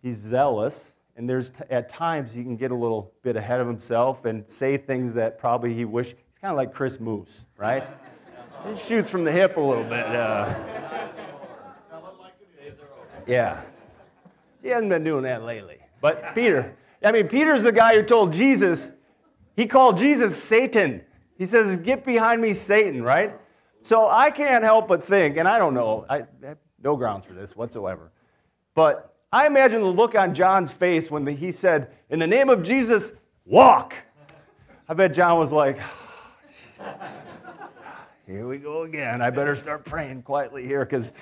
he's 0.00 0.16
zealous, 0.16 0.94
and 1.22 1.30
there's 1.30 1.52
at 1.70 1.88
times 1.88 2.32
he 2.32 2.42
can 2.42 2.56
get 2.56 2.72
a 2.72 2.74
little 2.74 3.12
bit 3.22 3.36
ahead 3.36 3.60
of 3.60 3.68
himself 3.68 4.24
and 4.24 4.48
say 4.50 4.76
things 4.76 5.14
that 5.14 5.38
probably 5.38 5.72
he 5.72 5.84
wish. 5.84 6.08
He's 6.08 6.38
kind 6.40 6.50
of 6.50 6.56
like 6.56 6.74
Chris 6.74 6.98
Moose, 6.98 7.44
right? 7.56 7.84
He 8.68 8.76
shoots 8.76 9.10
from 9.10 9.24
the 9.24 9.32
hip 9.32 9.56
a 9.56 9.60
little 9.60 9.82
bit. 9.82 10.06
Uh, 10.06 10.54
yeah. 13.26 13.60
He 14.62 14.68
hasn't 14.68 14.88
been 14.88 15.02
doing 15.02 15.24
that 15.24 15.42
lately. 15.42 15.78
But 16.00 16.32
Peter, 16.32 16.76
I 17.04 17.10
mean, 17.10 17.26
Peter's 17.26 17.64
the 17.64 17.72
guy 17.72 17.94
who 17.94 18.04
told 18.04 18.32
Jesus, 18.32 18.92
he 19.56 19.66
called 19.66 19.96
Jesus 19.96 20.40
Satan. 20.40 21.02
He 21.38 21.44
says, 21.44 21.76
Get 21.78 22.04
behind 22.04 22.40
me, 22.40 22.54
Satan, 22.54 23.02
right? 23.02 23.36
So 23.80 24.08
I 24.08 24.30
can't 24.30 24.62
help 24.62 24.86
but 24.86 25.02
think, 25.02 25.36
and 25.38 25.48
I 25.48 25.58
don't 25.58 25.74
know, 25.74 26.04
I, 26.08 26.18
I 26.18 26.26
have 26.44 26.58
no 26.82 26.96
grounds 26.96 27.26
for 27.26 27.34
this 27.34 27.56
whatsoever, 27.56 28.12
but 28.74 29.11
I 29.32 29.46
imagine 29.46 29.80
the 29.80 29.86
look 29.86 30.14
on 30.14 30.34
John's 30.34 30.70
face 30.70 31.10
when 31.10 31.24
the, 31.24 31.32
he 31.32 31.52
said, 31.52 31.90
In 32.10 32.18
the 32.18 32.26
name 32.26 32.50
of 32.50 32.62
Jesus, 32.62 33.12
walk. 33.46 33.94
I 34.88 34.94
bet 34.94 35.14
John 35.14 35.38
was 35.38 35.52
like, 35.52 35.78
oh, 35.80 36.94
here 38.26 38.46
we 38.46 38.58
go 38.58 38.82
again. 38.82 39.22
I 39.22 39.30
better 39.30 39.54
start 39.54 39.84
praying 39.84 40.22
quietly 40.22 40.64
here 40.64 40.84
because 40.84 41.12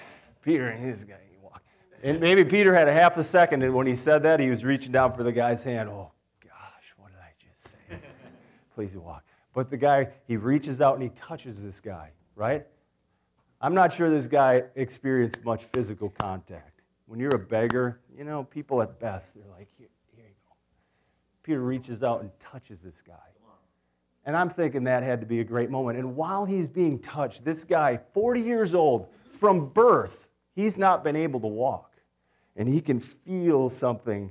Peter, 0.43 0.73
he's 0.73 1.05
going 1.05 1.21
to 1.21 1.45
walk. 1.45 1.62
And 2.02 2.19
maybe 2.19 2.43
Peter 2.45 2.75
had 2.75 2.88
a 2.88 2.93
half 2.93 3.17
a 3.17 3.23
second, 3.23 3.62
and 3.62 3.75
when 3.75 3.87
he 3.87 3.95
said 3.95 4.23
that, 4.25 4.40
he 4.40 4.50
was 4.50 4.64
reaching 4.64 4.90
down 4.90 5.12
for 5.12 5.23
the 5.23 5.31
guy's 5.31 5.62
hand. 5.62 5.88
Oh, 5.88 6.11
gosh, 6.43 6.95
what 6.97 7.12
did 7.12 7.21
I 7.21 7.33
just 7.38 7.73
say? 7.73 7.79
Please 8.75 8.97
walk. 8.97 9.25
But 9.55 9.71
the 9.71 9.76
guy, 9.76 10.09
he 10.26 10.37
reaches 10.37 10.81
out 10.81 10.95
and 10.95 11.02
he 11.02 11.11
touches 11.11 11.62
this 11.62 11.81
guy, 11.81 12.11
right? 12.35 12.67
I'm 13.61 13.75
not 13.75 13.93
sure 13.93 14.09
this 14.09 14.26
guy 14.26 14.64
experienced 14.75 15.45
much 15.45 15.64
physical 15.64 16.09
contact. 16.09 16.79
When 17.11 17.19
you're 17.19 17.35
a 17.35 17.40
beggar, 17.40 17.99
you 18.17 18.23
know, 18.23 18.45
people 18.45 18.81
at 18.83 19.00
best, 19.00 19.35
they're 19.35 19.43
like, 19.50 19.67
here, 19.76 19.88
here 20.14 20.26
you 20.29 20.35
go. 20.47 20.55
Peter 21.43 21.61
reaches 21.61 22.05
out 22.05 22.21
and 22.21 22.31
touches 22.38 22.83
this 22.83 23.02
guy. 23.02 23.17
And 24.25 24.37
I'm 24.37 24.49
thinking 24.49 24.85
that 24.85 25.02
had 25.02 25.21
to 25.21 25.26
be 25.26 25.40
a 25.40 25.45
great 25.45 25.71
moment. 25.71 25.99
And 25.99 26.14
while 26.14 26.45
he's 26.45 26.69
being 26.69 27.00
touched, 27.00 27.45
this 27.45 27.64
guy, 27.64 27.99
40 28.14 28.43
years 28.43 28.76
old, 28.76 29.09
from 29.29 29.71
birth, 29.71 30.29
he's 30.55 30.79
not 30.79 31.02
been 31.02 31.17
able 31.17 31.40
to 31.40 31.49
walk. 31.49 31.97
And 32.55 32.69
he 32.69 32.81
can 32.81 33.00
feel 33.00 33.71
something 33.71 34.31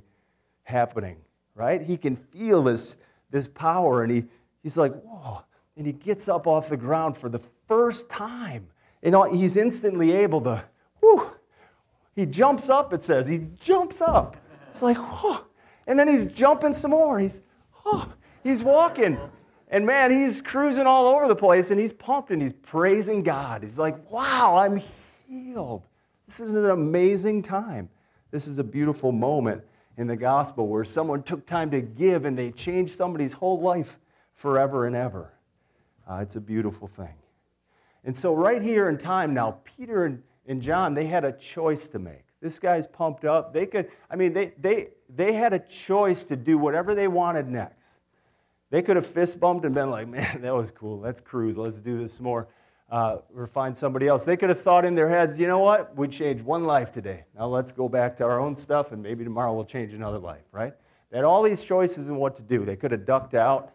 happening, 0.62 1.18
right? 1.54 1.82
He 1.82 1.98
can 1.98 2.16
feel 2.16 2.62
this, 2.62 2.96
this 3.30 3.46
power. 3.46 4.04
And 4.04 4.10
he, 4.10 4.24
he's 4.62 4.78
like, 4.78 4.94
whoa. 5.02 5.42
And 5.76 5.86
he 5.86 5.92
gets 5.92 6.30
up 6.30 6.46
off 6.46 6.70
the 6.70 6.78
ground 6.78 7.18
for 7.18 7.28
the 7.28 7.46
first 7.68 8.08
time. 8.08 8.68
And 9.02 9.14
he's 9.34 9.58
instantly 9.58 10.12
able 10.12 10.40
to. 10.40 10.64
He 12.14 12.26
jumps 12.26 12.68
up, 12.68 12.92
it 12.92 13.02
says. 13.04 13.28
He 13.28 13.46
jumps 13.60 14.00
up. 14.00 14.36
It's 14.68 14.82
like, 14.82 14.96
whoa. 14.96 15.44
And 15.86 15.98
then 15.98 16.08
he's 16.08 16.26
jumping 16.26 16.72
some 16.72 16.92
more. 16.92 17.18
He's, 17.18 17.40
oh, 17.84 18.12
he's 18.44 18.62
walking. 18.62 19.18
And 19.68 19.86
man, 19.86 20.10
he's 20.10 20.42
cruising 20.42 20.86
all 20.86 21.06
over 21.06 21.28
the 21.28 21.36
place 21.36 21.70
and 21.70 21.80
he's 21.80 21.92
pumped 21.92 22.30
and 22.30 22.42
he's 22.42 22.52
praising 22.52 23.22
God. 23.22 23.62
He's 23.62 23.78
like, 23.78 24.10
wow, 24.10 24.56
I'm 24.56 24.76
healed. 25.28 25.86
This 26.26 26.40
is 26.40 26.52
an 26.52 26.70
amazing 26.70 27.42
time. 27.42 27.88
This 28.30 28.46
is 28.46 28.58
a 28.58 28.64
beautiful 28.64 29.12
moment 29.12 29.62
in 29.96 30.06
the 30.06 30.16
gospel 30.16 30.68
where 30.68 30.84
someone 30.84 31.22
took 31.22 31.46
time 31.46 31.70
to 31.70 31.80
give 31.80 32.24
and 32.24 32.38
they 32.38 32.50
changed 32.52 32.92
somebody's 32.94 33.32
whole 33.32 33.60
life 33.60 33.98
forever 34.34 34.86
and 34.86 34.96
ever. 34.96 35.32
Uh, 36.08 36.18
it's 36.22 36.36
a 36.36 36.40
beautiful 36.40 36.88
thing. 36.88 37.14
And 38.04 38.16
so, 38.16 38.34
right 38.34 38.62
here 38.62 38.88
in 38.88 38.96
time 38.96 39.34
now, 39.34 39.58
Peter 39.64 40.06
and, 40.06 40.22
and 40.46 40.60
John, 40.60 40.94
they 40.94 41.06
had 41.06 41.24
a 41.24 41.32
choice 41.32 41.88
to 41.90 41.98
make. 41.98 42.24
This 42.40 42.58
guy's 42.58 42.86
pumped 42.86 43.24
up. 43.24 43.52
They 43.52 43.66
could, 43.66 43.90
I 44.10 44.16
mean, 44.16 44.32
they, 44.32 44.52
they, 44.58 44.88
they 45.14 45.32
had 45.32 45.52
a 45.52 45.58
choice 45.58 46.24
to 46.26 46.36
do 46.36 46.56
whatever 46.56 46.94
they 46.94 47.08
wanted 47.08 47.48
next. 47.48 48.00
They 48.70 48.82
could 48.82 48.96
have 48.96 49.06
fist 49.06 49.38
bumped 49.38 49.64
and 49.66 49.74
been 49.74 49.90
like, 49.90 50.08
man, 50.16 50.40
that 50.42 50.54
was 50.54 50.70
cool. 50.70 50.98
Let's 50.98 51.20
cruise. 51.20 51.58
Let's 51.58 51.80
do 51.80 51.98
this 51.98 52.20
more. 52.20 52.48
Uh, 52.90 53.18
or 53.36 53.46
find 53.46 53.76
somebody 53.76 54.08
else. 54.08 54.24
They 54.24 54.36
could 54.36 54.48
have 54.48 54.60
thought 54.60 54.84
in 54.84 54.96
their 54.96 55.08
heads, 55.08 55.38
you 55.38 55.46
know 55.46 55.60
what? 55.60 55.96
We 55.96 56.08
changed 56.08 56.44
one 56.44 56.64
life 56.64 56.90
today. 56.90 57.22
Now 57.38 57.46
let's 57.46 57.70
go 57.70 57.88
back 57.88 58.16
to 58.16 58.24
our 58.24 58.40
own 58.40 58.56
stuff 58.56 58.90
and 58.90 59.00
maybe 59.00 59.22
tomorrow 59.22 59.54
we'll 59.54 59.64
change 59.64 59.94
another 59.94 60.18
life, 60.18 60.42
right? 60.50 60.74
They 61.10 61.18
had 61.18 61.24
all 61.24 61.44
these 61.44 61.64
choices 61.64 62.08
in 62.08 62.16
what 62.16 62.34
to 62.34 62.42
do. 62.42 62.64
They 62.64 62.74
could 62.74 62.90
have 62.90 63.04
ducked 63.04 63.34
out, 63.34 63.74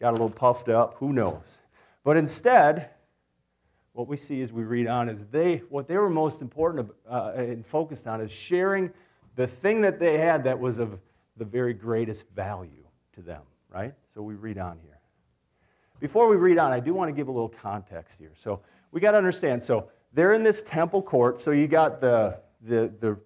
got 0.00 0.08
a 0.08 0.12
little 0.12 0.28
puffed 0.28 0.68
up, 0.68 0.94
who 0.94 1.12
knows? 1.12 1.60
But 2.02 2.16
instead, 2.16 2.90
what 3.96 4.08
we 4.08 4.16
see 4.16 4.40
as 4.42 4.52
we 4.52 4.62
read 4.62 4.86
on 4.86 5.08
is 5.08 5.24
they, 5.26 5.56
what 5.68 5.88
they 5.88 5.96
were 5.96 6.10
most 6.10 6.42
important 6.42 6.90
uh, 7.08 7.32
and 7.34 7.66
focused 7.66 8.06
on 8.06 8.20
is 8.20 8.30
sharing 8.30 8.92
the 9.34 9.46
thing 9.46 9.80
that 9.80 9.98
they 9.98 10.18
had 10.18 10.44
that 10.44 10.58
was 10.58 10.78
of 10.78 10.98
the 11.36 11.44
very 11.44 11.74
greatest 11.74 12.30
value 12.30 12.84
to 13.12 13.22
them 13.22 13.42
right? 13.76 13.94
So 14.14 14.22
we 14.22 14.34
read 14.34 14.58
on 14.58 14.78
here. 14.82 14.98
Before 16.00 16.28
we 16.28 16.36
read 16.36 16.58
on, 16.58 16.72
I 16.72 16.80
do 16.80 16.94
want 16.94 17.08
to 17.08 17.12
give 17.12 17.28
a 17.28 17.32
little 17.32 17.48
context 17.48 18.18
here. 18.18 18.32
So 18.34 18.60
we 18.90 19.00
got 19.00 19.12
to 19.12 19.18
understand. 19.18 19.62
So 19.62 19.90
they're 20.12 20.32
in 20.32 20.42
this 20.42 20.62
temple 20.62 21.02
court. 21.02 21.38
So 21.38 21.50
you 21.50 21.68
got 21.68 22.00
the, 22.00 22.40
the, 22.62 22.92
the, 23.00 23.18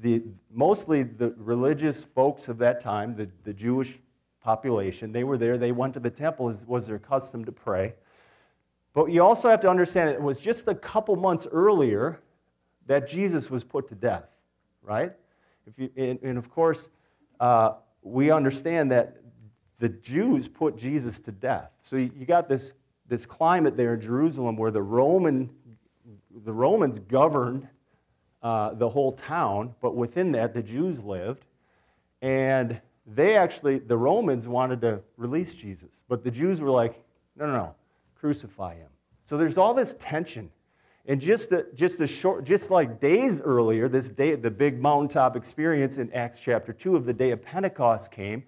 the 0.00 0.22
mostly 0.50 1.02
the 1.02 1.34
religious 1.36 2.04
folks 2.04 2.48
of 2.48 2.58
that 2.58 2.80
time, 2.80 3.16
the, 3.16 3.28
the 3.44 3.52
Jewish 3.52 3.98
population. 4.42 5.12
They 5.12 5.24
were 5.24 5.36
there. 5.36 5.58
They 5.58 5.72
went 5.72 5.94
to 5.94 6.00
the 6.00 6.10
temple 6.10 6.48
as 6.48 6.66
was 6.66 6.86
their 6.86 6.98
custom 6.98 7.44
to 7.44 7.52
pray. 7.52 7.94
But 8.98 9.12
you 9.12 9.22
also 9.22 9.48
have 9.48 9.60
to 9.60 9.70
understand 9.70 10.10
it 10.10 10.20
was 10.20 10.40
just 10.40 10.66
a 10.66 10.74
couple 10.74 11.14
months 11.14 11.46
earlier 11.52 12.18
that 12.86 13.06
Jesus 13.06 13.48
was 13.48 13.62
put 13.62 13.86
to 13.90 13.94
death, 13.94 14.28
right? 14.82 15.12
You, 15.76 15.88
and, 15.96 16.18
and 16.20 16.36
of 16.36 16.50
course, 16.50 16.88
uh, 17.38 17.74
we 18.02 18.32
understand 18.32 18.90
that 18.90 19.18
the 19.78 19.88
Jews 19.88 20.48
put 20.48 20.76
Jesus 20.76 21.20
to 21.20 21.30
death. 21.30 21.70
So 21.80 21.94
you 21.94 22.26
got 22.26 22.48
this, 22.48 22.72
this 23.06 23.24
climate 23.24 23.76
there 23.76 23.94
in 23.94 24.00
Jerusalem 24.00 24.56
where 24.56 24.72
the, 24.72 24.82
Roman, 24.82 25.48
the 26.44 26.52
Romans 26.52 26.98
governed 26.98 27.68
uh, 28.42 28.74
the 28.74 28.88
whole 28.88 29.12
town, 29.12 29.76
but 29.80 29.94
within 29.94 30.32
that, 30.32 30.54
the 30.54 30.62
Jews 30.64 31.04
lived. 31.04 31.46
And 32.20 32.80
they 33.06 33.36
actually, 33.36 33.78
the 33.78 33.96
Romans 33.96 34.48
wanted 34.48 34.80
to 34.80 35.02
release 35.16 35.54
Jesus, 35.54 36.02
but 36.08 36.24
the 36.24 36.32
Jews 36.32 36.60
were 36.60 36.70
like, 36.70 37.00
no, 37.36 37.46
no, 37.46 37.52
no, 37.52 37.74
crucify 38.18 38.76
him. 38.76 38.88
So 39.24 39.36
there's 39.36 39.58
all 39.58 39.74
this 39.74 39.94
tension. 39.98 40.50
And 41.06 41.20
just 41.20 41.52
just 41.74 42.00
a 42.02 42.06
short, 42.06 42.44
just 42.44 42.70
like 42.70 43.00
days 43.00 43.40
earlier, 43.40 43.88
this 43.88 44.10
day, 44.10 44.34
the 44.34 44.50
big 44.50 44.78
mountaintop 44.78 45.36
experience 45.36 45.96
in 45.96 46.12
Acts 46.12 46.38
chapter 46.38 46.72
2 46.72 46.96
of 46.96 47.06
the 47.06 47.14
day 47.14 47.30
of 47.30 47.42
Pentecost 47.42 48.12
came, 48.12 48.44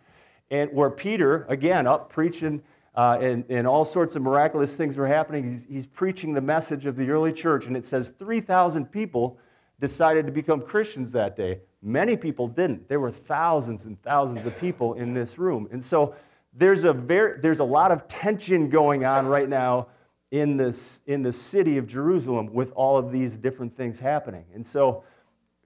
and 0.50 0.70
where 0.72 0.90
Peter, 0.90 1.46
again, 1.48 1.86
up 1.86 2.10
preaching, 2.10 2.62
uh, 2.94 3.16
and, 3.18 3.44
and 3.48 3.66
all 3.66 3.84
sorts 3.84 4.14
of 4.14 4.22
miraculous 4.22 4.76
things 4.76 4.98
were 4.98 5.06
happening. 5.06 5.44
He's, 5.44 5.64
he's 5.64 5.86
preaching 5.86 6.34
the 6.34 6.42
message 6.42 6.84
of 6.84 6.96
the 6.96 7.08
early 7.08 7.32
church, 7.32 7.66
and 7.66 7.76
it 7.76 7.86
says 7.86 8.10
3,000 8.10 8.86
people 8.86 9.38
decided 9.80 10.26
to 10.26 10.32
become 10.32 10.60
Christians 10.60 11.12
that 11.12 11.36
day. 11.36 11.60
Many 11.82 12.16
people 12.16 12.46
didn't. 12.46 12.88
There 12.88 13.00
were 13.00 13.10
thousands 13.10 13.86
and 13.86 14.00
thousands 14.02 14.44
of 14.44 14.58
people 14.60 14.94
in 14.94 15.14
this 15.14 15.38
room. 15.38 15.66
And 15.72 15.82
so 15.82 16.14
there's 16.52 16.84
a, 16.84 16.92
very, 16.92 17.40
there's 17.40 17.60
a 17.60 17.64
lot 17.64 17.92
of 17.92 18.08
tension 18.08 18.68
going 18.68 19.04
on 19.04 19.26
right 19.26 19.48
now 19.48 19.88
in, 20.30 20.56
this, 20.56 21.02
in 21.06 21.22
the 21.22 21.32
city 21.32 21.78
of 21.78 21.86
Jerusalem 21.86 22.52
with 22.52 22.72
all 22.72 22.96
of 22.96 23.10
these 23.10 23.38
different 23.38 23.72
things 23.72 23.98
happening. 23.98 24.44
And 24.54 24.64
so, 24.64 25.04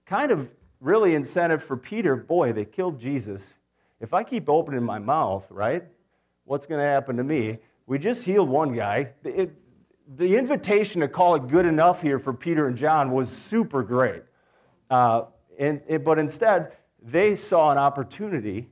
kind 0.05 0.31
of 0.31 0.53
really 0.79 1.15
incentive 1.15 1.63
for 1.63 1.77
Peter 1.77 2.15
boy, 2.15 2.53
they 2.53 2.65
killed 2.65 2.99
Jesus. 2.99 3.55
If 3.99 4.13
I 4.13 4.23
keep 4.23 4.49
opening 4.49 4.83
my 4.83 4.99
mouth, 4.99 5.49
right, 5.51 5.83
what's 6.43 6.65
going 6.65 6.79
to 6.79 6.87
happen 6.87 7.17
to 7.17 7.23
me? 7.23 7.59
We 7.87 7.97
just 7.99 8.25
healed 8.25 8.49
one 8.49 8.73
guy. 8.73 9.11
It, 9.23 9.53
the 10.15 10.37
invitation 10.37 11.01
to 11.01 11.07
call 11.07 11.35
it 11.35 11.47
good 11.47 11.65
enough 11.65 12.01
here 12.01 12.19
for 12.19 12.33
Peter 12.33 12.67
and 12.67 12.77
John 12.77 13.11
was 13.11 13.29
super 13.29 13.81
great. 13.81 14.23
Uh, 14.89 15.23
and, 15.57 15.83
but 16.03 16.19
instead, 16.19 16.73
they 17.01 17.35
saw 17.35 17.71
an 17.71 17.77
opportunity 17.77 18.69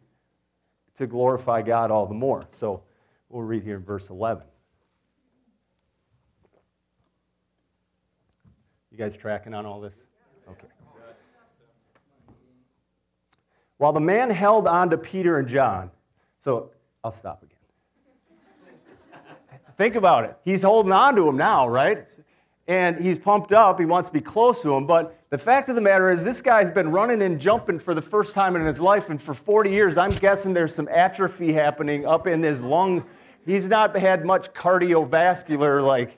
to 0.96 1.08
glorify 1.08 1.62
God 1.62 1.92
all 1.92 2.06
the 2.06 2.14
more. 2.14 2.46
So 2.50 2.84
we'll 3.30 3.44
read 3.44 3.64
here 3.64 3.78
in 3.78 3.84
verse 3.84 4.10
11. 4.10 4.46
You 8.92 8.98
guys 8.98 9.18
tracking 9.18 9.54
on 9.54 9.66
all 9.66 9.82
this? 9.82 10.04
Okay. 10.48 10.68
While 13.78 13.94
the 13.94 14.00
man 14.00 14.30
held 14.30 14.68
on 14.68 14.92
to 14.92 14.98
Peter 14.98 15.40
and 15.40 15.48
John, 15.48 15.90
so 16.38 16.70
I'll 17.04 17.12
stop 17.12 17.42
again. 17.42 17.58
Think 19.78 19.96
about 19.96 20.26
it. 20.26 20.38
He's 20.46 20.62
holding 20.62 20.92
on 20.92 21.16
to 21.16 21.28
him 21.28 21.36
now, 21.36 21.68
right? 21.68 22.08
And 22.68 23.00
he's 23.00 23.20
pumped 23.20 23.52
up. 23.52 23.80
He 23.80 23.86
wants 23.86 24.10
to 24.10 24.14
be 24.14 24.22
close 24.22 24.62
to 24.62 24.74
him. 24.74 24.88
But 24.88 25.20
the 25.30 25.38
fact 25.38 25.68
of 25.68 25.76
the 25.76 25.82
matter 25.82 26.10
is, 26.10 26.24
this 26.24 26.42
guy's 26.42 26.72
been 26.72 26.92
running 26.92 27.22
and 27.22 27.40
jumping 27.40 27.78
for 27.78 27.94
the 27.94 28.02
first 28.02 28.34
time 28.34 28.56
in 28.56 28.66
his 28.66 28.80
life. 28.80 29.10
And 29.10 29.22
for 29.22 29.34
40 29.34 29.70
years, 29.70 29.98
I'm 29.98 30.12
guessing 30.12 30.54
there's 30.54 30.74
some 30.74 30.88
atrophy 30.90 31.52
happening 31.52 32.06
up 32.06 32.26
in 32.26 32.42
his 32.42 32.62
lung. 32.62 33.04
He's 33.46 33.68
not 33.68 33.96
had 33.98 34.24
much 34.24 34.54
cardiovascular, 34.54 35.86
like, 35.86 36.18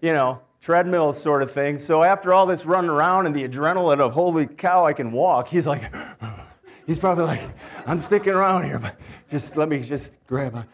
you 0.00 0.12
know, 0.12 0.40
treadmill 0.64 1.12
sort 1.12 1.42
of 1.42 1.50
thing. 1.50 1.78
So 1.78 2.02
after 2.02 2.32
all 2.32 2.46
this 2.46 2.64
running 2.64 2.90
around 2.90 3.26
and 3.26 3.34
the 3.34 3.46
adrenaline 3.46 4.00
of, 4.00 4.12
holy 4.12 4.46
cow, 4.46 4.86
I 4.86 4.94
can 4.94 5.12
walk, 5.12 5.46
he's 5.46 5.66
like, 5.66 5.94
he's 6.86 6.98
probably 6.98 7.24
like, 7.24 7.42
I'm 7.86 7.98
sticking 7.98 8.32
around 8.32 8.64
here, 8.64 8.78
but 8.78 8.98
just 9.30 9.58
let 9.58 9.68
me 9.68 9.80
just 9.80 10.12
grab 10.26 10.54
a. 10.54 10.66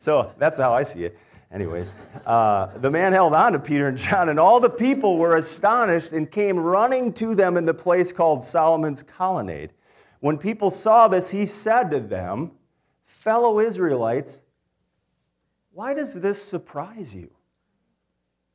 So 0.00 0.32
that's 0.38 0.58
how 0.58 0.72
I 0.72 0.82
see 0.82 1.04
it. 1.04 1.16
Anyways, 1.52 1.94
uh, 2.26 2.66
the 2.78 2.90
man 2.90 3.12
held 3.12 3.34
on 3.34 3.52
to 3.52 3.58
Peter 3.58 3.88
and 3.88 3.98
John, 3.98 4.28
and 4.28 4.38
all 4.38 4.60
the 4.60 4.70
people 4.70 5.16
were 5.16 5.36
astonished 5.36 6.12
and 6.12 6.30
came 6.30 6.58
running 6.58 7.12
to 7.14 7.34
them 7.34 7.56
in 7.56 7.64
the 7.64 7.74
place 7.74 8.12
called 8.12 8.44
Solomon's 8.44 9.02
Colonnade. 9.02 9.72
When 10.20 10.38
people 10.38 10.70
saw 10.70 11.08
this, 11.08 11.30
he 11.30 11.46
said 11.46 11.90
to 11.90 11.98
them, 11.98 12.52
Fellow 13.04 13.58
Israelites, 13.58 14.42
why 15.72 15.94
does 15.94 16.14
this 16.14 16.40
surprise 16.40 17.14
you? 17.14 17.30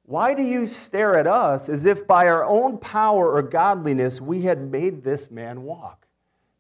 Why 0.04 0.34
do 0.34 0.44
you 0.44 0.66
stare 0.66 1.16
at 1.16 1.28
us 1.28 1.68
as 1.68 1.86
if 1.86 2.06
by 2.06 2.28
our 2.28 2.46
own 2.46 2.78
power 2.78 3.34
or 3.34 3.42
godliness 3.42 4.22
we 4.22 4.44
had 4.44 4.72
made 4.72 5.04
this 5.04 5.32
man 5.32 5.64
walk? 5.64 6.08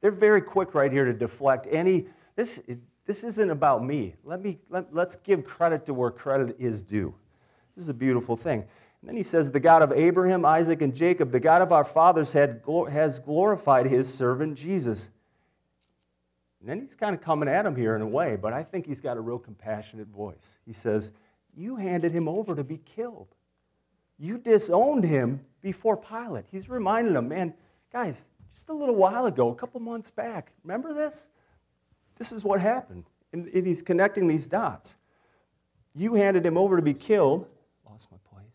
They're 0.01 0.11
very 0.11 0.41
quick 0.41 0.73
right 0.73 0.91
here 0.91 1.05
to 1.05 1.13
deflect 1.13 1.67
any. 1.69 2.07
This, 2.35 2.61
this 3.05 3.23
isn't 3.23 3.49
about 3.49 3.83
me. 3.83 4.15
Let 4.23 4.41
me, 4.41 4.59
let, 4.69 4.93
let's 4.93 5.15
give 5.15 5.45
credit 5.45 5.85
to 5.85 5.93
where 5.93 6.11
credit 6.11 6.55
is 6.59 6.81
due. 6.81 7.13
This 7.75 7.83
is 7.83 7.89
a 7.89 7.93
beautiful 7.93 8.35
thing. 8.35 8.65
And 9.01 9.09
then 9.09 9.15
he 9.15 9.23
says, 9.23 9.51
The 9.51 9.59
God 9.59 9.83
of 9.83 9.91
Abraham, 9.91 10.45
Isaac, 10.45 10.81
and 10.81 10.95
Jacob, 10.95 11.31
the 11.31 11.39
God 11.39 11.61
of 11.61 11.71
our 11.71 11.83
fathers, 11.83 12.33
had, 12.33 12.61
has 12.89 13.19
glorified 13.19 13.85
his 13.85 14.11
servant 14.11 14.57
Jesus. 14.57 15.11
And 16.59 16.67
then 16.67 16.81
he's 16.81 16.95
kind 16.95 17.13
of 17.13 17.21
coming 17.21 17.47
at 17.47 17.65
him 17.65 17.75
here 17.75 17.95
in 17.95 18.01
a 18.01 18.07
way, 18.07 18.37
but 18.37 18.51
I 18.53 18.63
think 18.63 18.87
he's 18.87 19.01
got 19.01 19.17
a 19.17 19.21
real 19.21 19.37
compassionate 19.37 20.07
voice. 20.07 20.57
He 20.65 20.73
says, 20.73 21.11
You 21.55 21.75
handed 21.75 22.11
him 22.11 22.27
over 22.27 22.55
to 22.55 22.63
be 22.63 22.79
killed. 22.79 23.27
You 24.17 24.39
disowned 24.39 25.03
him 25.03 25.41
before 25.61 25.97
Pilate. 25.97 26.45
He's 26.51 26.69
reminding 26.69 27.13
them, 27.13 27.27
man, 27.27 27.53
guys, 27.91 28.29
just 28.51 28.69
a 28.69 28.73
little 28.73 28.95
while 28.95 29.27
ago, 29.27 29.49
a 29.49 29.55
couple 29.55 29.79
months 29.79 30.09
back, 30.09 30.53
remember 30.63 30.93
this? 30.93 31.27
This 32.17 32.31
is 32.31 32.43
what 32.43 32.61
happened. 32.61 33.05
And, 33.33 33.49
he's 33.53 33.81
connecting 33.81 34.27
these 34.27 34.47
dots. 34.47 34.97
You 35.93 36.13
handed 36.15 36.45
him 36.45 36.57
over 36.57 36.75
to 36.75 36.81
be 36.81 36.93
killed. 36.93 37.47
Lost 37.89 38.09
my 38.11 38.17
place. 38.29 38.45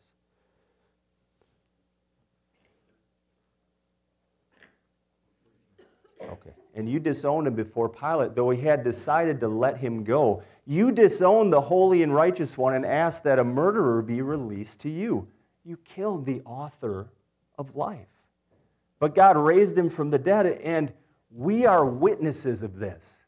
Okay. 6.22 6.50
And 6.74 6.88
you 6.88 7.00
disowned 7.00 7.46
him 7.46 7.54
before 7.54 7.88
Pilate, 7.88 8.34
though 8.34 8.50
he 8.50 8.62
had 8.62 8.84
decided 8.84 9.40
to 9.40 9.48
let 9.48 9.78
him 9.78 10.04
go. 10.04 10.42
You 10.66 10.92
disowned 10.92 11.52
the 11.52 11.60
holy 11.60 12.02
and 12.02 12.14
righteous 12.14 12.56
one 12.56 12.74
and 12.74 12.86
asked 12.86 13.24
that 13.24 13.38
a 13.38 13.44
murderer 13.44 14.02
be 14.02 14.22
released 14.22 14.80
to 14.80 14.88
you. 14.88 15.28
You 15.64 15.76
killed 15.78 16.26
the 16.26 16.42
author 16.42 17.10
of 17.58 17.76
life. 17.76 18.06
But 18.98 19.14
God 19.14 19.36
raised 19.36 19.76
him 19.76 19.88
from 19.88 20.10
the 20.10 20.18
dead, 20.18 20.46
and 20.46 20.92
we 21.30 21.66
are 21.66 21.84
witnesses 21.84 22.62
of 22.62 22.78
this. 22.78 23.19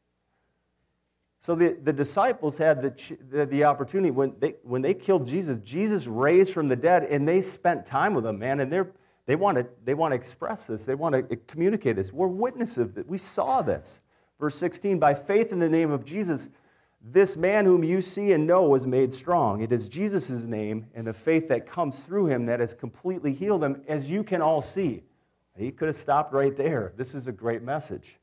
So 1.42 1.56
the, 1.56 1.76
the 1.82 1.92
disciples 1.92 2.56
had 2.56 2.82
the, 2.82 3.16
the, 3.28 3.46
the, 3.46 3.64
opportunity 3.64 4.12
when 4.12 4.32
they, 4.38 4.54
when 4.62 4.80
they 4.80 4.94
killed 4.94 5.26
Jesus, 5.26 5.58
Jesus 5.58 6.06
raised 6.06 6.52
from 6.52 6.68
the 6.68 6.76
dead, 6.76 7.02
and 7.02 7.26
they 7.26 7.42
spent 7.42 7.84
time 7.84 8.14
with 8.14 8.24
him, 8.24 8.38
man. 8.38 8.60
And 8.60 8.72
they're, 8.72 8.92
they, 9.26 9.34
want 9.34 9.58
to, 9.58 9.66
they 9.84 9.94
want 9.94 10.12
to 10.12 10.14
express 10.14 10.68
this, 10.68 10.86
they 10.86 10.94
want 10.94 11.16
to 11.16 11.26
eh, 11.32 11.40
communicate 11.48 11.96
this. 11.96 12.12
We're 12.12 12.28
witnesses 12.28 12.78
of 12.78 12.96
it. 12.96 13.08
We 13.08 13.18
saw 13.18 13.60
this. 13.60 14.02
Verse 14.38 14.54
16 14.54 15.00
By 15.00 15.14
faith 15.14 15.50
in 15.50 15.58
the 15.58 15.68
name 15.68 15.90
of 15.90 16.04
Jesus, 16.04 16.48
this 17.02 17.36
man 17.36 17.64
whom 17.64 17.82
you 17.82 18.02
see 18.02 18.30
and 18.34 18.46
know 18.46 18.62
was 18.62 18.86
made 18.86 19.12
strong. 19.12 19.62
It 19.62 19.72
is 19.72 19.88
Jesus' 19.88 20.46
name 20.46 20.86
and 20.94 21.04
the 21.04 21.12
faith 21.12 21.48
that 21.48 21.66
comes 21.66 22.04
through 22.04 22.26
him 22.26 22.46
that 22.46 22.60
has 22.60 22.72
completely 22.72 23.32
healed 23.32 23.64
him, 23.64 23.82
as 23.88 24.08
you 24.08 24.22
can 24.22 24.42
all 24.42 24.62
see. 24.62 25.02
He 25.58 25.72
could 25.72 25.88
have 25.88 25.96
stopped 25.96 26.32
right 26.32 26.56
there. 26.56 26.92
This 26.96 27.16
is 27.16 27.26
a 27.26 27.32
great 27.32 27.62
message. 27.62 28.20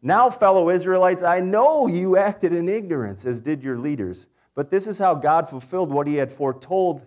Now, 0.00 0.30
fellow 0.30 0.70
Israelites, 0.70 1.22
I 1.22 1.40
know 1.40 1.86
you 1.88 2.16
acted 2.16 2.52
in 2.52 2.68
ignorance, 2.68 3.26
as 3.26 3.40
did 3.40 3.62
your 3.62 3.76
leaders. 3.76 4.26
But 4.54 4.70
this 4.70 4.86
is 4.86 4.98
how 4.98 5.14
God 5.14 5.48
fulfilled 5.48 5.90
what 5.90 6.06
he 6.06 6.16
had 6.16 6.30
foretold 6.30 7.06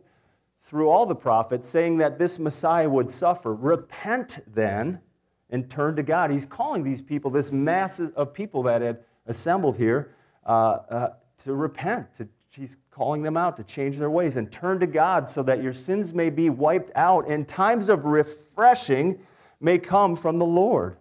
through 0.61 0.89
all 0.89 1.05
the 1.05 1.15
prophets, 1.15 1.67
saying 1.67 1.97
that 1.97 2.19
this 2.19 2.37
Messiah 2.37 2.89
would 2.89 3.09
suffer. 3.09 3.53
Repent 3.53 4.39
then 4.47 4.99
and 5.49 5.69
turn 5.69 5.95
to 5.95 6.03
God. 6.03 6.31
He's 6.31 6.45
calling 6.45 6.83
these 6.83 7.01
people, 7.01 7.31
this 7.31 7.51
mass 7.51 7.99
of 7.99 8.33
people 8.33 8.63
that 8.63 8.81
had 8.81 8.99
assembled 9.25 9.77
here, 9.77 10.13
uh, 10.45 10.49
uh, 10.89 11.09
to 11.39 11.53
repent. 11.55 12.13
To, 12.15 12.27
he's 12.55 12.77
calling 12.89 13.21
them 13.21 13.37
out 13.37 13.57
to 13.57 13.63
change 13.63 13.97
their 13.97 14.09
ways 14.09 14.35
and 14.37 14.51
turn 14.51 14.79
to 14.79 14.87
God 14.87 15.27
so 15.27 15.41
that 15.43 15.63
your 15.63 15.73
sins 15.73 16.13
may 16.13 16.29
be 16.29 16.49
wiped 16.49 16.91
out 16.95 17.27
and 17.27 17.47
times 17.47 17.89
of 17.89 18.05
refreshing 18.05 19.19
may 19.59 19.77
come 19.77 20.15
from 20.15 20.37
the 20.37 20.45
Lord 20.45 20.97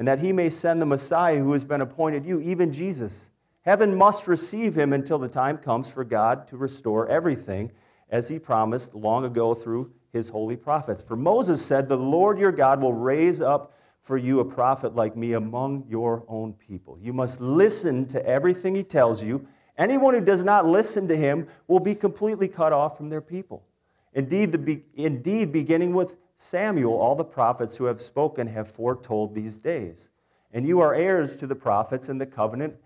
and 0.00 0.08
that 0.08 0.20
he 0.20 0.32
may 0.32 0.48
send 0.48 0.80
the 0.80 0.86
Messiah 0.86 1.38
who 1.38 1.52
has 1.52 1.66
been 1.66 1.82
appointed 1.82 2.24
you, 2.24 2.40
even 2.40 2.72
Jesus. 2.72 3.28
Heaven 3.66 3.94
must 3.94 4.26
receive 4.26 4.74
him 4.74 4.94
until 4.94 5.18
the 5.18 5.28
time 5.28 5.58
comes 5.58 5.90
for 5.90 6.04
God 6.04 6.48
to 6.48 6.56
restore 6.56 7.06
everything, 7.06 7.70
as 8.08 8.26
he 8.26 8.38
promised 8.38 8.94
long 8.94 9.26
ago 9.26 9.52
through 9.52 9.92
his 10.10 10.30
holy 10.30 10.56
prophets. 10.56 11.02
For 11.02 11.16
Moses 11.16 11.62
said, 11.62 11.86
The 11.86 11.98
Lord 11.98 12.38
your 12.38 12.50
God 12.50 12.80
will 12.80 12.94
raise 12.94 13.42
up 13.42 13.74
for 14.00 14.16
you 14.16 14.40
a 14.40 14.44
prophet 14.44 14.96
like 14.96 15.18
me 15.18 15.34
among 15.34 15.84
your 15.86 16.24
own 16.28 16.54
people. 16.54 16.98
You 16.98 17.12
must 17.12 17.38
listen 17.42 18.06
to 18.06 18.26
everything 18.26 18.74
he 18.74 18.82
tells 18.82 19.22
you. 19.22 19.46
Anyone 19.76 20.14
who 20.14 20.22
does 20.22 20.42
not 20.42 20.64
listen 20.64 21.08
to 21.08 21.16
him 21.16 21.46
will 21.68 21.78
be 21.78 21.94
completely 21.94 22.48
cut 22.48 22.72
off 22.72 22.96
from 22.96 23.10
their 23.10 23.20
people. 23.20 23.66
Indeed, 24.14 24.52
the, 24.52 24.80
indeed 24.94 25.52
beginning 25.52 25.92
with 25.92 26.16
Samuel, 26.42 26.94
all 26.94 27.16
the 27.16 27.22
prophets 27.22 27.76
who 27.76 27.84
have 27.84 28.00
spoken 28.00 28.46
have 28.46 28.66
foretold 28.66 29.34
these 29.34 29.58
days. 29.58 30.08
And 30.54 30.66
you 30.66 30.80
are 30.80 30.94
heirs 30.94 31.36
to 31.36 31.46
the 31.46 31.54
prophets 31.54 32.08
and 32.08 32.18
the 32.18 32.24
covenant 32.24 32.76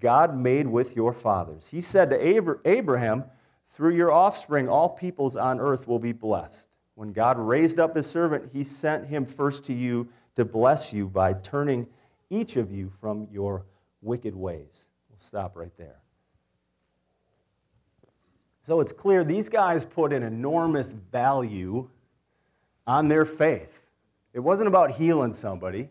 God 0.00 0.34
made 0.34 0.66
with 0.66 0.96
your 0.96 1.12
fathers. 1.12 1.68
He 1.68 1.82
said 1.82 2.08
to 2.08 2.58
Abraham, 2.66 3.24
Through 3.68 3.96
your 3.96 4.10
offspring, 4.10 4.66
all 4.66 4.88
peoples 4.88 5.36
on 5.36 5.60
earth 5.60 5.86
will 5.86 5.98
be 5.98 6.12
blessed. 6.12 6.78
When 6.94 7.12
God 7.12 7.38
raised 7.38 7.78
up 7.78 7.94
his 7.94 8.06
servant, 8.06 8.50
he 8.50 8.64
sent 8.64 9.04
him 9.04 9.26
first 9.26 9.66
to 9.66 9.74
you 9.74 10.08
to 10.36 10.46
bless 10.46 10.90
you 10.90 11.06
by 11.06 11.34
turning 11.34 11.88
each 12.30 12.56
of 12.56 12.72
you 12.72 12.90
from 12.98 13.28
your 13.30 13.66
wicked 14.00 14.34
ways. 14.34 14.88
We'll 15.10 15.18
stop 15.18 15.54
right 15.54 15.76
there. 15.76 16.00
So 18.62 18.80
it's 18.80 18.92
clear 18.92 19.22
these 19.22 19.50
guys 19.50 19.84
put 19.84 20.14
an 20.14 20.22
enormous 20.22 20.92
value 20.92 21.90
on 22.86 23.08
their 23.08 23.24
faith. 23.24 23.86
It 24.32 24.40
wasn't 24.40 24.68
about 24.68 24.92
healing 24.92 25.32
somebody. 25.32 25.90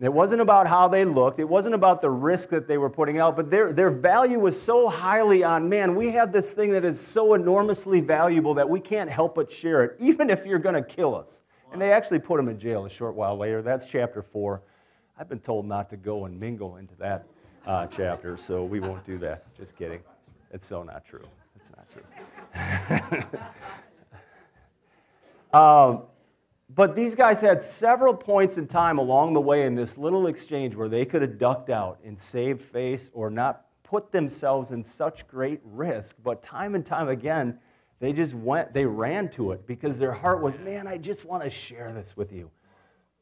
It 0.00 0.12
wasn't 0.12 0.40
about 0.40 0.66
how 0.66 0.88
they 0.88 1.04
looked. 1.04 1.38
It 1.38 1.48
wasn't 1.48 1.74
about 1.74 2.00
the 2.00 2.08
risk 2.08 2.48
that 2.50 2.66
they 2.66 2.78
were 2.78 2.88
putting 2.88 3.18
out, 3.18 3.36
but 3.36 3.50
their, 3.50 3.70
their 3.70 3.90
value 3.90 4.38
was 4.38 4.60
so 4.60 4.88
highly 4.88 5.44
on 5.44 5.68
man. 5.68 5.94
We 5.94 6.10
have 6.12 6.32
this 6.32 6.52
thing 6.52 6.72
that 6.72 6.86
is 6.86 6.98
so 6.98 7.34
enormously 7.34 8.00
valuable 8.00 8.54
that 8.54 8.68
we 8.68 8.80
can't 8.80 9.10
help 9.10 9.34
but 9.34 9.52
share 9.52 9.84
it, 9.84 9.96
even 9.98 10.30
if 10.30 10.46
you're 10.46 10.58
going 10.58 10.74
to 10.74 10.82
kill 10.82 11.14
us. 11.14 11.42
And 11.70 11.80
they 11.80 11.92
actually 11.92 12.18
put 12.18 12.40
him 12.40 12.48
in 12.48 12.58
jail 12.58 12.86
a 12.86 12.90
short 12.90 13.14
while 13.14 13.36
later. 13.36 13.60
That's 13.60 13.84
chapter 13.84 14.22
four. 14.22 14.62
I've 15.18 15.28
been 15.28 15.38
told 15.38 15.66
not 15.66 15.90
to 15.90 15.98
go 15.98 16.24
and 16.24 16.40
mingle 16.40 16.76
into 16.76 16.94
that 16.96 17.26
uh, 17.66 17.86
chapter, 17.86 18.38
so 18.38 18.64
we 18.64 18.80
won't 18.80 19.04
do 19.04 19.18
that. 19.18 19.54
Just 19.54 19.76
kidding. 19.76 20.00
It's 20.50 20.66
so 20.66 20.82
not 20.82 21.04
true. 21.04 21.26
It's 21.56 21.70
not 21.76 21.86
true. 21.90 23.22
um, 25.60 26.02
but 26.74 26.94
these 26.94 27.14
guys 27.14 27.40
had 27.40 27.62
several 27.62 28.14
points 28.14 28.56
in 28.56 28.66
time 28.66 28.98
along 28.98 29.32
the 29.32 29.40
way 29.40 29.66
in 29.66 29.74
this 29.74 29.98
little 29.98 30.28
exchange 30.28 30.76
where 30.76 30.88
they 30.88 31.04
could 31.04 31.22
have 31.22 31.36
ducked 31.36 31.68
out 31.68 31.98
and 32.04 32.16
saved 32.16 32.60
face 32.60 33.10
or 33.12 33.28
not 33.28 33.64
put 33.82 34.12
themselves 34.12 34.70
in 34.70 34.84
such 34.84 35.26
great 35.26 35.60
risk. 35.64 36.16
But 36.22 36.42
time 36.42 36.76
and 36.76 36.86
time 36.86 37.08
again, 37.08 37.58
they 37.98 38.12
just 38.12 38.34
went, 38.34 38.72
they 38.72 38.86
ran 38.86 39.28
to 39.30 39.50
it 39.50 39.66
because 39.66 39.98
their 39.98 40.12
heart 40.12 40.40
was, 40.40 40.58
man, 40.58 40.86
I 40.86 40.96
just 40.96 41.24
want 41.24 41.42
to 41.42 41.50
share 41.50 41.92
this 41.92 42.16
with 42.16 42.32
you. 42.32 42.50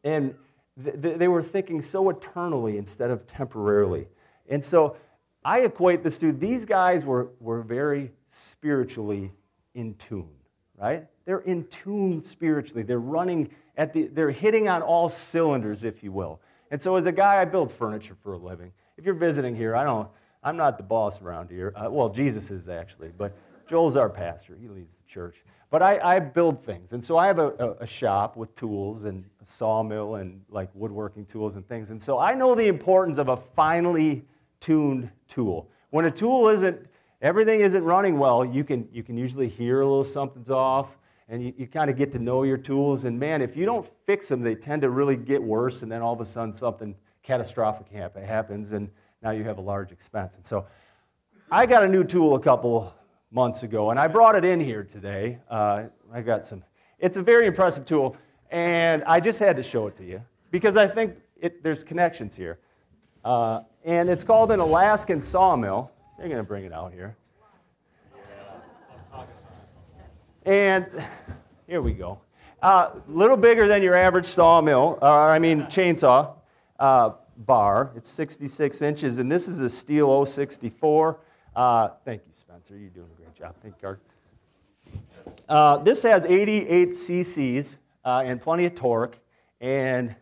And 0.04 0.34
th- 0.82 1.16
they 1.16 1.28
were 1.28 1.42
thinking 1.42 1.80
so 1.80 2.10
eternally 2.10 2.76
instead 2.76 3.10
of 3.10 3.26
temporarily. 3.26 4.08
And 4.48 4.62
so 4.62 4.96
I 5.42 5.60
equate 5.60 6.02
this 6.02 6.18
to 6.18 6.32
these 6.32 6.66
guys 6.66 7.06
were, 7.06 7.30
were 7.40 7.62
very 7.62 8.12
spiritually 8.26 9.32
in 9.74 9.94
tune, 9.94 10.28
right? 10.76 11.06
They're 11.28 11.40
in 11.40 11.64
tune 11.66 12.22
spiritually. 12.22 12.82
They're 12.82 12.98
running 12.98 13.50
at 13.76 13.92
the, 13.92 14.06
they're 14.06 14.30
hitting 14.30 14.66
on 14.66 14.80
all 14.80 15.10
cylinders, 15.10 15.84
if 15.84 16.02
you 16.02 16.10
will. 16.10 16.40
And 16.70 16.80
so, 16.80 16.96
as 16.96 17.04
a 17.04 17.12
guy, 17.12 17.38
I 17.38 17.44
build 17.44 17.70
furniture 17.70 18.16
for 18.22 18.32
a 18.32 18.38
living. 18.38 18.72
If 18.96 19.04
you're 19.04 19.12
visiting 19.12 19.54
here, 19.54 19.76
I 19.76 19.84
don't, 19.84 20.08
I'm 20.42 20.56
not 20.56 20.78
the 20.78 20.84
boss 20.84 21.20
around 21.20 21.50
here. 21.50 21.74
Uh, 21.76 21.90
well, 21.90 22.08
Jesus 22.08 22.50
is 22.50 22.70
actually, 22.70 23.10
but 23.18 23.36
Joel's 23.66 23.94
our 23.94 24.08
pastor. 24.08 24.56
He 24.58 24.68
leads 24.68 25.00
the 25.00 25.06
church. 25.06 25.44
But 25.68 25.82
I, 25.82 25.98
I 26.16 26.18
build 26.18 26.64
things. 26.64 26.94
And 26.94 27.04
so 27.04 27.18
I 27.18 27.26
have 27.26 27.38
a, 27.38 27.76
a, 27.78 27.86
shop 27.86 28.38
with 28.38 28.54
tools 28.54 29.04
and 29.04 29.22
a 29.42 29.44
sawmill 29.44 30.14
and 30.14 30.40
like 30.48 30.70
woodworking 30.72 31.26
tools 31.26 31.56
and 31.56 31.68
things. 31.68 31.90
And 31.90 32.00
so 32.00 32.18
I 32.18 32.32
know 32.32 32.54
the 32.54 32.68
importance 32.68 33.18
of 33.18 33.28
a 33.28 33.36
finely 33.36 34.24
tuned 34.60 35.10
tool. 35.28 35.68
When 35.90 36.06
a 36.06 36.10
tool 36.10 36.48
isn't, 36.48 36.86
everything 37.20 37.60
isn't 37.60 37.84
running 37.84 38.18
well, 38.18 38.46
you 38.46 38.64
can, 38.64 38.88
you 38.90 39.02
can 39.02 39.18
usually 39.18 39.48
hear 39.48 39.82
a 39.82 39.86
little 39.86 40.04
something's 40.04 40.48
off 40.48 40.96
and 41.28 41.42
you, 41.42 41.52
you 41.56 41.66
kind 41.66 41.90
of 41.90 41.96
get 41.96 42.10
to 42.12 42.18
know 42.18 42.42
your 42.42 42.56
tools. 42.56 43.04
And 43.04 43.18
man, 43.18 43.42
if 43.42 43.56
you 43.56 43.66
don't 43.66 43.86
fix 44.06 44.28
them, 44.28 44.40
they 44.40 44.54
tend 44.54 44.82
to 44.82 44.90
really 44.90 45.16
get 45.16 45.42
worse, 45.42 45.82
and 45.82 45.92
then 45.92 46.02
all 46.02 46.12
of 46.12 46.20
a 46.20 46.24
sudden 46.24 46.52
something 46.52 46.94
catastrophic 47.22 47.88
happens, 47.90 48.72
and 48.72 48.88
now 49.22 49.30
you 49.30 49.44
have 49.44 49.58
a 49.58 49.62
large 49.62 49.92
expense. 49.92 50.36
And 50.36 50.44
so 50.44 50.66
I 51.50 51.66
got 51.66 51.82
a 51.82 51.88
new 51.88 52.04
tool 52.04 52.34
a 52.34 52.40
couple 52.40 52.94
months 53.30 53.62
ago, 53.62 53.90
and 53.90 54.00
I 54.00 54.08
brought 54.08 54.34
it 54.36 54.44
in 54.44 54.60
here 54.60 54.82
today. 54.82 55.38
Uh, 55.50 55.84
I 56.12 56.22
got 56.22 56.46
some, 56.46 56.64
it's 56.98 57.18
a 57.18 57.22
very 57.22 57.46
impressive 57.46 57.84
tool, 57.84 58.16
and 58.50 59.04
I 59.04 59.20
just 59.20 59.38
had 59.38 59.56
to 59.56 59.62
show 59.62 59.86
it 59.86 59.96
to 59.96 60.04
you 60.04 60.22
because 60.50 60.76
I 60.76 60.88
think 60.88 61.16
it, 61.36 61.62
there's 61.62 61.84
connections 61.84 62.34
here. 62.34 62.58
Uh, 63.24 63.60
and 63.84 64.08
it's 64.08 64.24
called 64.24 64.50
an 64.50 64.60
Alaskan 64.60 65.20
sawmill. 65.20 65.90
They're 66.16 66.28
going 66.28 66.38
to 66.38 66.44
bring 66.44 66.64
it 66.64 66.72
out 66.72 66.92
here. 66.92 67.16
And 70.44 70.86
here 71.66 71.82
we 71.82 71.92
go. 71.92 72.20
A 72.62 72.66
uh, 72.66 73.00
little 73.06 73.36
bigger 73.36 73.68
than 73.68 73.82
your 73.82 73.94
average 73.94 74.26
sawmill, 74.26 74.98
or 75.00 75.30
I 75.30 75.38
mean 75.38 75.62
chainsaw 75.62 76.34
uh, 76.78 77.10
bar. 77.36 77.92
It's 77.94 78.08
66 78.10 78.82
inches, 78.82 79.18
and 79.18 79.30
this 79.30 79.46
is 79.46 79.60
a 79.60 79.64
Stihl 79.64 80.26
064. 80.26 81.20
Uh, 81.54 81.88
thank 82.04 82.22
you, 82.26 82.32
Spencer. 82.32 82.76
You're 82.76 82.90
doing 82.90 83.08
a 83.12 83.22
great 83.22 83.34
job. 83.34 83.54
Thank 83.62 83.74
you, 83.82 83.96
uh, 85.48 85.78
this 85.78 86.02
has 86.02 86.24
88 86.24 86.90
cc's 86.90 87.78
uh, 88.04 88.22
and 88.24 88.40
plenty 88.40 88.66
of 88.66 88.74
torque, 88.74 89.18
and 89.60 90.14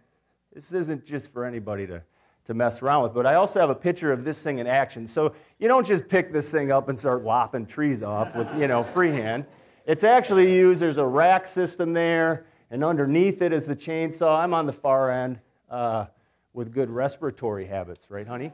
this 0.53 0.73
isn't 0.73 1.05
just 1.05 1.33
for 1.33 1.45
anybody 1.45 1.87
to, 1.87 2.03
to 2.45 2.55
mess 2.55 2.83
around 2.83 3.03
with, 3.03 3.15
but 3.15 3.27
I 3.27 3.35
also 3.35 3.61
have 3.61 3.71
a 3.71 3.75
picture 3.75 4.13
of 4.13 4.25
this 4.25 4.43
thing 4.43 4.59
in 4.59 4.67
action. 4.67 5.07
So 5.07 5.35
you 5.59 5.69
don't 5.69 5.87
just 5.87 6.09
pick 6.09 6.33
this 6.33 6.51
thing 6.51 6.73
up 6.73 6.89
and 6.89 6.99
start 6.99 7.23
lopping 7.23 7.67
trees 7.67 8.03
off 8.03 8.35
with, 8.35 8.49
you 8.59 8.67
know, 8.67 8.83
freehand. 8.83 9.47
It's 9.87 10.03
actually 10.03 10.53
used, 10.53 10.83
there's 10.83 10.97
a 10.97 11.07
rack 11.07 11.47
system 11.47 11.93
there, 11.93 12.47
and 12.73 12.83
underneath 12.83 13.41
it 13.41 13.53
is 13.53 13.69
the 13.69 13.77
chainsaw. 13.77 14.37
I'm 14.37 14.53
on 14.53 14.67
the 14.67 14.73
far 14.73 15.13
end 15.13 15.39
uh, 15.71 16.07
with 16.53 16.73
good 16.73 16.91
respiratory 16.91 17.67
habits, 17.67 18.11
right, 18.11 18.27
honey? 18.27 18.51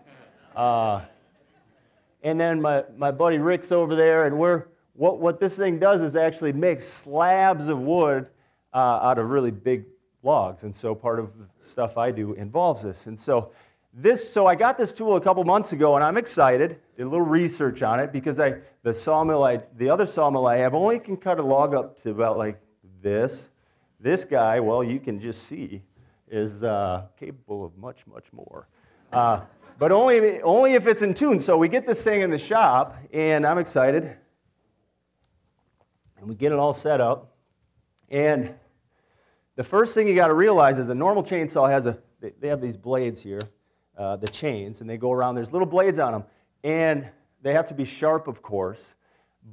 Uh, 0.54 1.00
and 2.22 2.38
then 2.38 2.60
my, 2.60 2.84
my 2.98 3.10
buddy 3.10 3.38
Rick's 3.38 3.72
over 3.72 3.96
there, 3.96 4.26
and 4.26 4.38
we're, 4.38 4.66
what, 4.92 5.20
what 5.20 5.40
this 5.40 5.56
thing 5.56 5.78
does 5.78 6.02
is 6.02 6.16
actually 6.16 6.52
make 6.52 6.82
slabs 6.82 7.68
of 7.68 7.78
wood 7.78 8.26
uh, 8.74 9.00
out 9.02 9.16
of 9.16 9.30
really 9.30 9.50
big 9.50 9.86
logs. 10.22 10.64
And 10.64 10.76
so 10.76 10.94
part 10.94 11.18
of 11.18 11.38
the 11.38 11.46
stuff 11.56 11.96
I 11.96 12.10
do 12.10 12.34
involves 12.34 12.82
this. 12.82 13.06
And 13.06 13.18
so 13.18 13.52
this, 13.92 14.26
so 14.26 14.46
I 14.46 14.54
got 14.54 14.78
this 14.78 14.92
tool 14.92 15.16
a 15.16 15.20
couple 15.20 15.44
months 15.44 15.72
ago, 15.74 15.96
and 15.96 16.04
I'm 16.04 16.16
excited. 16.16 16.80
Did 16.96 17.02
a 17.02 17.08
little 17.08 17.26
research 17.26 17.82
on 17.82 18.00
it 18.00 18.10
because 18.10 18.40
I, 18.40 18.54
the 18.82 18.94
sawmill, 18.94 19.44
I, 19.44 19.60
the 19.76 19.90
other 19.90 20.06
sawmill 20.06 20.46
I 20.46 20.56
have, 20.56 20.74
only 20.74 20.98
can 20.98 21.16
cut 21.16 21.38
a 21.38 21.42
log 21.42 21.74
up 21.74 22.02
to 22.02 22.10
about 22.10 22.38
like 22.38 22.58
this. 23.02 23.50
This 24.00 24.24
guy, 24.24 24.60
well, 24.60 24.82
you 24.82 24.98
can 24.98 25.20
just 25.20 25.42
see, 25.42 25.82
is 26.28 26.64
uh, 26.64 27.06
capable 27.18 27.66
of 27.66 27.76
much, 27.76 28.06
much 28.06 28.32
more. 28.32 28.66
Uh, 29.12 29.42
but 29.78 29.92
only, 29.92 30.40
only 30.40 30.72
if 30.72 30.86
it's 30.86 31.02
in 31.02 31.12
tune. 31.12 31.38
So 31.38 31.58
we 31.58 31.68
get 31.68 31.86
this 31.86 32.02
thing 32.02 32.22
in 32.22 32.30
the 32.30 32.38
shop, 32.38 32.96
and 33.12 33.46
I'm 33.46 33.58
excited. 33.58 34.16
And 36.16 36.28
we 36.28 36.34
get 36.34 36.50
it 36.50 36.58
all 36.58 36.72
set 36.72 37.00
up. 37.00 37.34
And 38.08 38.54
the 39.56 39.64
first 39.64 39.94
thing 39.94 40.08
you 40.08 40.14
got 40.14 40.28
to 40.28 40.34
realize 40.34 40.78
is 40.78 40.88
a 40.88 40.94
normal 40.94 41.22
chainsaw 41.22 41.68
has 41.68 41.84
a, 41.84 41.98
they 42.40 42.48
have 42.48 42.62
these 42.62 42.76
blades 42.76 43.20
here 43.20 43.40
uh, 44.02 44.16
the 44.16 44.26
chains, 44.26 44.80
and 44.80 44.90
they 44.90 44.96
go 44.96 45.12
around. 45.12 45.36
There's 45.36 45.52
little 45.52 45.66
blades 45.66 45.98
on 46.00 46.12
them, 46.12 46.24
and 46.64 47.08
they 47.40 47.52
have 47.52 47.66
to 47.66 47.74
be 47.74 47.84
sharp, 47.84 48.26
of 48.26 48.42
course. 48.42 48.96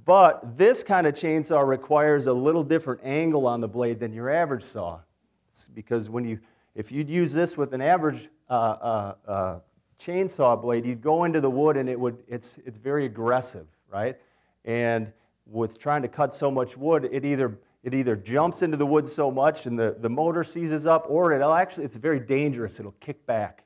But 0.05 0.57
this 0.57 0.81
kind 0.83 1.05
of 1.05 1.13
chainsaw 1.13 1.67
requires 1.67 2.27
a 2.27 2.33
little 2.33 2.63
different 2.63 3.01
angle 3.03 3.45
on 3.45 3.61
the 3.61 3.67
blade 3.67 3.99
than 3.99 4.11
your 4.11 4.29
average 4.29 4.63
saw, 4.63 4.99
it's 5.47 5.67
because 5.67 6.09
when 6.09 6.25
you, 6.25 6.39
if 6.75 6.91
you'd 6.91 7.09
use 7.09 7.33
this 7.33 7.57
with 7.57 7.73
an 7.73 7.81
average 7.81 8.29
uh, 8.49 8.53
uh, 8.53 9.15
uh, 9.27 9.59
chainsaw 9.99 10.59
blade, 10.59 10.85
you'd 10.85 11.01
go 11.01 11.23
into 11.23 11.41
the 11.41 11.49
wood 11.49 11.77
and 11.77 11.89
it 11.89 11.99
would, 11.99 12.23
it's, 12.27 12.57
it's 12.65 12.77
very 12.77 13.05
aggressive, 13.05 13.67
right? 13.91 14.17
And 14.65 15.11
with 15.45 15.79
trying 15.79 16.03
to 16.03 16.07
cut 16.07 16.33
so 16.33 16.51
much 16.51 16.77
wood, 16.77 17.09
it 17.11 17.25
either 17.25 17.59
it 17.81 17.93
either 17.93 18.15
jumps 18.17 18.61
into 18.61 18.75
the 18.75 18.85
wood 18.85 19.07
so 19.07 19.31
much 19.31 19.65
and 19.65 19.79
the, 19.79 19.95
the 19.99 20.09
motor 20.09 20.43
seizes 20.43 20.85
up, 20.85 21.05
or 21.07 21.31
it'll 21.31 21.53
actually, 21.53 21.85
it's 21.85 21.95
very 21.95 22.19
dangerous. 22.19 22.77
It'll 22.77 22.91
kick 22.99 23.25
back. 23.25 23.63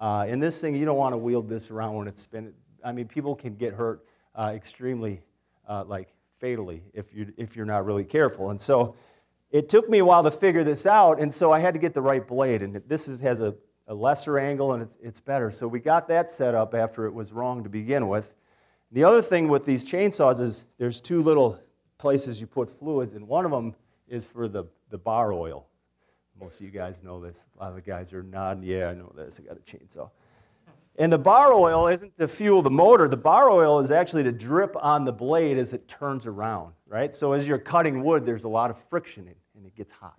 Uh, 0.00 0.26
and 0.28 0.42
this 0.42 0.60
thing, 0.60 0.74
you 0.74 0.84
don't 0.84 0.96
want 0.96 1.12
to 1.12 1.18
wield 1.18 1.48
this 1.48 1.70
around 1.70 1.94
when 1.94 2.08
it's 2.08 2.22
spinning. 2.22 2.52
I 2.84 2.92
mean, 2.92 3.06
people 3.06 3.34
can 3.34 3.54
get 3.54 3.72
hurt 3.72 4.04
uh, 4.34 4.52
extremely, 4.54 5.22
uh, 5.68 5.84
like 5.86 6.12
fatally, 6.40 6.82
if, 6.92 7.14
you, 7.14 7.32
if 7.36 7.56
you're 7.56 7.66
not 7.66 7.86
really 7.86 8.04
careful. 8.04 8.50
And 8.50 8.60
so 8.60 8.96
it 9.50 9.68
took 9.68 9.88
me 9.88 9.98
a 9.98 10.04
while 10.04 10.22
to 10.24 10.30
figure 10.30 10.64
this 10.64 10.84
out, 10.84 11.20
and 11.20 11.32
so 11.32 11.52
I 11.52 11.60
had 11.60 11.74
to 11.74 11.80
get 11.80 11.94
the 11.94 12.02
right 12.02 12.26
blade. 12.26 12.62
And 12.62 12.82
this 12.86 13.08
is, 13.08 13.20
has 13.20 13.40
a, 13.40 13.54
a 13.86 13.94
lesser 13.94 14.38
angle, 14.38 14.72
and 14.72 14.82
it's, 14.82 14.98
it's 15.00 15.20
better. 15.20 15.50
So 15.50 15.68
we 15.68 15.78
got 15.78 16.08
that 16.08 16.28
set 16.28 16.54
up 16.54 16.74
after 16.74 17.06
it 17.06 17.14
was 17.14 17.32
wrong 17.32 17.62
to 17.62 17.70
begin 17.70 18.08
with. 18.08 18.34
The 18.90 19.04
other 19.04 19.22
thing 19.22 19.48
with 19.48 19.64
these 19.64 19.84
chainsaws 19.84 20.40
is 20.40 20.64
there's 20.78 21.00
two 21.00 21.22
little 21.22 21.60
places 21.98 22.40
you 22.40 22.46
put 22.46 22.68
fluids, 22.68 23.14
and 23.14 23.26
one 23.26 23.44
of 23.44 23.50
them 23.50 23.74
is 24.08 24.24
for 24.24 24.48
the, 24.48 24.64
the 24.90 24.98
bar 24.98 25.32
oil. 25.32 25.66
Most 26.40 26.60
of 26.60 26.66
you 26.66 26.72
guys 26.72 27.00
know 27.02 27.20
this. 27.20 27.46
A 27.58 27.62
lot 27.64 27.68
of 27.70 27.76
the 27.76 27.82
guys 27.82 28.12
are 28.12 28.22
nodding, 28.22 28.64
yeah, 28.64 28.88
I 28.88 28.94
know 28.94 29.12
this. 29.16 29.40
I 29.40 29.46
got 29.46 29.56
a 29.56 29.60
chainsaw. 29.60 30.10
And 30.96 31.12
the 31.12 31.18
bar 31.18 31.52
oil 31.52 31.88
isn't 31.88 32.16
to 32.18 32.28
fuel 32.28 32.62
the 32.62 32.70
motor. 32.70 33.08
The 33.08 33.16
bar 33.16 33.50
oil 33.50 33.80
is 33.80 33.90
actually 33.90 34.22
to 34.24 34.32
drip 34.32 34.76
on 34.80 35.04
the 35.04 35.12
blade 35.12 35.58
as 35.58 35.72
it 35.72 35.88
turns 35.88 36.26
around, 36.26 36.74
right? 36.86 37.12
So 37.12 37.32
as 37.32 37.48
you're 37.48 37.58
cutting 37.58 38.04
wood, 38.04 38.24
there's 38.24 38.44
a 38.44 38.48
lot 38.48 38.70
of 38.70 38.78
friction 38.88 39.26
in, 39.26 39.34
and 39.56 39.66
it 39.66 39.74
gets 39.74 39.90
hot. 39.90 40.18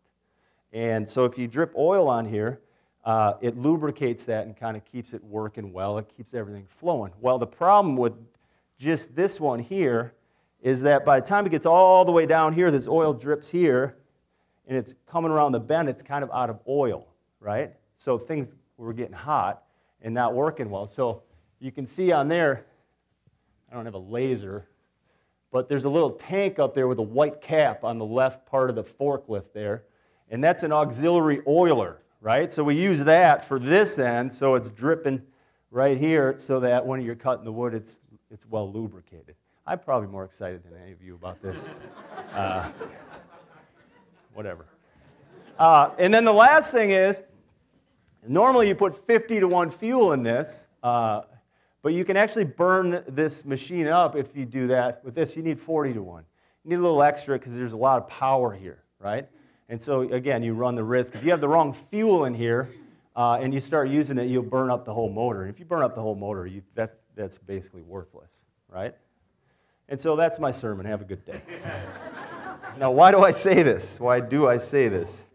And 0.73 1.07
so 1.07 1.23
if 1.23 1.37
you 1.37 1.47
drip 1.47 1.73
oil 1.77 2.09
on 2.09 2.25
here, 2.25 2.59
uh, 3.05 3.35
it 3.39 3.57
lubricates 3.57 4.25
that 4.25 4.47
and 4.47 4.57
kind 4.57 4.75
of 4.75 4.83
keeps 4.83 5.13
it 5.13 5.23
working 5.23 5.71
well. 5.71 5.97
It 5.97 6.11
keeps 6.17 6.33
everything 6.33 6.65
flowing. 6.67 7.13
Well, 7.21 7.37
the 7.37 7.47
problem 7.47 7.95
with 7.95 8.13
just 8.77 9.15
this 9.15 9.39
one 9.39 9.59
here 9.59 10.13
is 10.61 10.81
that 10.81 11.05
by 11.05 11.19
the 11.19 11.25
time 11.25 11.45
it 11.45 11.51
gets 11.51 11.65
all 11.65 12.03
the 12.03 12.11
way 12.11 12.25
down 12.25 12.51
here, 12.51 12.71
this 12.71 12.87
oil 12.87 13.13
drips 13.13 13.49
here, 13.49 13.95
and 14.67 14.77
it's 14.77 14.93
coming 15.07 15.31
around 15.31 15.51
the 15.51 15.59
bend, 15.59 15.89
it's 15.89 16.01
kind 16.01 16.23
of 16.23 16.31
out 16.31 16.49
of 16.49 16.59
oil, 16.67 17.07
right? 17.39 17.73
So 17.95 18.17
things 18.17 18.55
were 18.77 18.93
getting 18.93 19.13
hot. 19.13 19.63
and 20.01 20.13
not 20.13 20.35
working 20.35 20.69
well. 20.69 20.85
So 20.85 21.23
you 21.59 21.71
can 21.71 21.87
see 21.87 22.11
on 22.11 22.27
there, 22.27 22.65
I 23.71 23.75
don't 23.75 23.85
have 23.85 23.95
a 23.95 23.97
laser, 23.97 24.67
but 25.51 25.67
there's 25.67 25.85
a 25.85 25.89
little 25.89 26.11
tank 26.11 26.59
up 26.59 26.75
there 26.75 26.87
with 26.87 26.99
a 26.99 27.03
white 27.03 27.41
cap 27.41 27.83
on 27.83 27.97
the 27.97 28.05
left 28.05 28.45
part 28.45 28.69
of 28.69 28.75
the 28.75 28.83
forklift 28.83 29.53
there, 29.53 29.83
and 30.29 30.43
that's 30.43 30.63
an 30.63 30.71
auxiliary 30.71 31.41
oiler, 31.47 32.01
right? 32.21 32.51
So 32.51 32.63
we 32.63 32.75
use 32.75 33.03
that 33.05 33.45
for 33.45 33.57
this 33.57 33.97
end, 33.97 34.31
so 34.31 34.55
it's 34.55 34.69
dripping 34.69 35.21
right 35.71 35.97
here 35.97 36.35
so 36.37 36.59
that 36.59 36.85
when 36.85 37.01
you're 37.01 37.15
cutting 37.15 37.45
the 37.45 37.51
wood, 37.51 37.73
it's, 37.73 37.99
it's 38.29 38.45
well 38.45 38.71
lubricated. 38.71 39.35
I'm 39.65 39.79
probably 39.79 40.09
more 40.09 40.25
excited 40.25 40.61
than 40.63 40.79
any 40.79 40.91
of 40.91 41.01
you 41.01 41.15
about 41.15 41.41
this. 41.41 41.69
Uh, 42.33 42.69
whatever. 44.35 44.65
Uh, 45.57 45.91
and 45.97 46.13
then 46.13 46.25
the 46.25 46.33
last 46.33 46.71
thing 46.71 46.91
is 46.91 47.23
normally 48.27 48.67
you 48.67 48.75
put 48.75 49.07
50 49.07 49.39
to 49.39 49.47
1 49.47 49.69
fuel 49.71 50.11
in 50.11 50.21
this, 50.21 50.67
uh, 50.83 51.21
but 51.81 51.93
you 51.93 52.03
can 52.03 52.17
actually 52.17 52.43
burn 52.43 53.03
this 53.07 53.45
machine 53.45 53.87
up 53.87 54.15
if 54.15 54.35
you 54.35 54.45
do 54.45 54.67
that. 54.67 55.03
With 55.03 55.15
this, 55.15 55.35
you 55.35 55.43
need 55.43 55.59
40 55.59 55.93
to 55.93 56.03
1. 56.03 56.23
You 56.63 56.69
need 56.69 56.75
a 56.75 56.81
little 56.81 57.01
extra 57.01 57.37
because 57.37 57.55
there's 57.55 57.73
a 57.73 57.77
lot 57.77 58.01
of 58.01 58.09
power 58.09 58.53
here, 58.53 58.83
right? 58.99 59.27
And 59.69 59.81
so, 59.81 60.01
again, 60.01 60.43
you 60.43 60.53
run 60.53 60.75
the 60.75 60.83
risk. 60.83 61.15
If 61.15 61.23
you 61.23 61.31
have 61.31 61.41
the 61.41 61.47
wrong 61.47 61.73
fuel 61.73 62.25
in 62.25 62.33
here 62.33 62.69
uh, 63.15 63.37
and 63.39 63.53
you 63.53 63.59
start 63.59 63.89
using 63.89 64.17
it, 64.17 64.25
you'll 64.25 64.43
burn 64.43 64.69
up 64.69 64.83
the 64.83 64.93
whole 64.93 65.09
motor. 65.09 65.43
And 65.43 65.49
if 65.51 65.59
you 65.59 65.65
burn 65.65 65.81
up 65.81 65.95
the 65.95 66.01
whole 66.01 66.15
motor, 66.15 66.45
you, 66.45 66.61
that, 66.75 66.99
that's 67.15 67.37
basically 67.37 67.81
worthless, 67.81 68.41
right? 68.67 68.95
And 69.87 69.99
so 69.99 70.15
that's 70.15 70.39
my 70.39 70.51
sermon. 70.51 70.85
Have 70.85 71.01
a 71.01 71.05
good 71.05 71.23
day. 71.23 71.41
now, 72.77 72.91
why 72.91 73.11
do 73.11 73.21
I 73.21 73.31
say 73.31 73.63
this? 73.63 73.99
Why 73.99 74.19
do 74.19 74.47
I 74.47 74.57
say 74.57 74.89
this? 74.89 75.25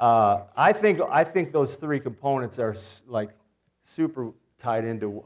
Uh, 0.00 0.42
I, 0.56 0.72
think, 0.72 1.00
I 1.08 1.22
think 1.22 1.52
those 1.52 1.76
three 1.76 2.00
components 2.00 2.58
are 2.58 2.74
like 3.06 3.30
super 3.82 4.32
tied 4.58 4.84
into 4.84 5.24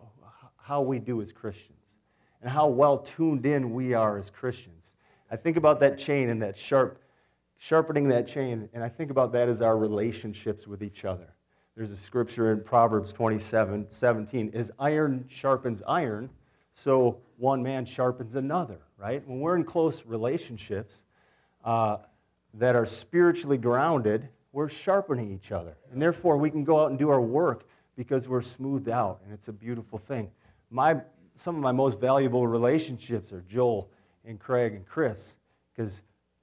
how 0.57 0.83
we 0.83 0.99
do 0.99 1.23
as 1.23 1.33
Christians 1.33 1.95
and 2.43 2.51
how 2.51 2.67
well 2.67 2.99
tuned 2.99 3.47
in 3.47 3.73
we 3.73 3.95
are 3.95 4.19
as 4.19 4.31
Christians. 4.31 4.95
I 5.31 5.37
think 5.37 5.57
about 5.57 5.81
that 5.81 5.97
chain 5.97 6.29
and 6.29 6.43
that 6.43 6.57
sharp, 6.57 7.03
sharpening 7.57 8.09
that 8.09 8.27
chain, 8.27 8.69
and 8.75 8.85
I 8.85 8.89
think 8.89 9.11
about 9.11 9.33
that 9.33 9.49
as 9.49 9.63
our 9.63 9.79
relationships 9.79 10.67
with 10.67 10.83
each 10.83 11.05
other. 11.05 11.35
There's 11.77 11.91
a 11.91 11.97
scripture 11.97 12.53
in 12.53 12.63
Proverbs 12.63 13.13
27 13.13 13.89
17 13.89 14.51
is 14.51 14.73
iron 14.79 15.25
sharpens 15.29 15.83
iron, 15.87 16.29
so 16.73 17.21
one 17.37 17.63
man 17.63 17.85
sharpens 17.85 18.35
another, 18.35 18.81
right? 18.99 19.27
When 19.27 19.41
we're 19.41 19.57
in 19.57 19.65
close 19.65 20.05
relationships 20.05 21.05
uh, 21.69 21.99
that 22.55 22.75
are 22.75 22.87
spiritually 22.87 23.59
grounded, 23.59 24.27
we're 24.53 24.71
sharpening 24.71 25.31
each 25.31 25.53
other. 25.53 25.77
And 25.93 26.01
therefore, 26.01 26.39
we 26.39 26.51
can 26.51 26.65
go 26.65 26.83
out 26.83 26.89
and 26.89 26.99
do 26.99 27.11
our 27.11 27.21
work 27.21 27.69
because 27.95 28.27
we're 28.27 28.41
smoothed 28.41 28.89
out, 28.89 29.21
and 29.23 29.35
it's 29.35 29.49
a 29.49 29.53
beautiful 29.53 29.99
thing. 29.99 30.31
My, 30.71 30.97
some 31.35 31.57
of 31.57 31.61
my 31.61 31.73
most 31.73 32.01
valuable 32.01 32.47
relationships 32.47 33.35
are 33.35 33.43
Joel 33.43 33.91
and 34.25 34.41
Craig 34.41 34.73
and 34.73 34.87
Chris 34.87 35.37
because 35.75 36.01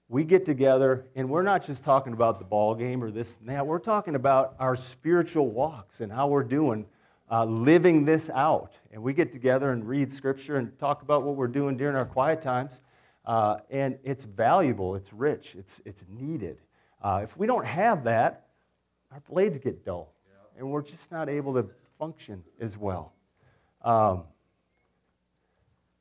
we 0.07 0.23
get 0.23 0.45
together 0.45 1.07
and 1.15 1.27
we're 1.27 1.41
not 1.41 1.65
just 1.65 1.83
talking 1.83 2.13
about 2.13 2.37
the 2.37 2.45
ball 2.45 2.75
game 2.75 3.03
or 3.03 3.09
this 3.09 3.37
and 3.39 3.49
that. 3.49 3.65
We're 3.65 3.79
talking 3.79 4.13
about 4.13 4.53
our 4.59 4.75
spiritual 4.75 5.49
walks 5.49 6.01
and 6.01 6.11
how 6.11 6.27
we're 6.27 6.43
doing 6.43 6.85
uh, 7.31 7.45
living 7.45 8.05
this 8.05 8.29
out. 8.29 8.73
And 8.91 9.01
we 9.01 9.13
get 9.13 9.31
together 9.31 9.71
and 9.71 9.87
read 9.87 10.11
scripture 10.11 10.57
and 10.57 10.77
talk 10.77 11.01
about 11.01 11.23
what 11.23 11.35
we're 11.35 11.47
doing 11.47 11.77
during 11.77 11.95
our 11.95 12.05
quiet 12.05 12.41
times. 12.41 12.81
Uh, 13.25 13.57
and 13.71 13.97
it's 14.03 14.23
valuable, 14.23 14.95
it's 14.95 15.11
rich, 15.11 15.55
it's, 15.57 15.81
it's 15.85 16.05
needed. 16.09 16.57
Uh, 17.01 17.21
if 17.23 17.37
we 17.37 17.47
don't 17.47 17.65
have 17.65 18.03
that, 18.03 18.47
our 19.11 19.19
blades 19.29 19.57
get 19.57 19.83
dull, 19.83 20.13
yeah. 20.27 20.59
and 20.59 20.69
we're 20.69 20.83
just 20.83 21.11
not 21.11 21.27
able 21.29 21.53
to 21.53 21.67
function 21.97 22.43
as 22.59 22.77
well. 22.77 23.13
Um, 23.81 24.23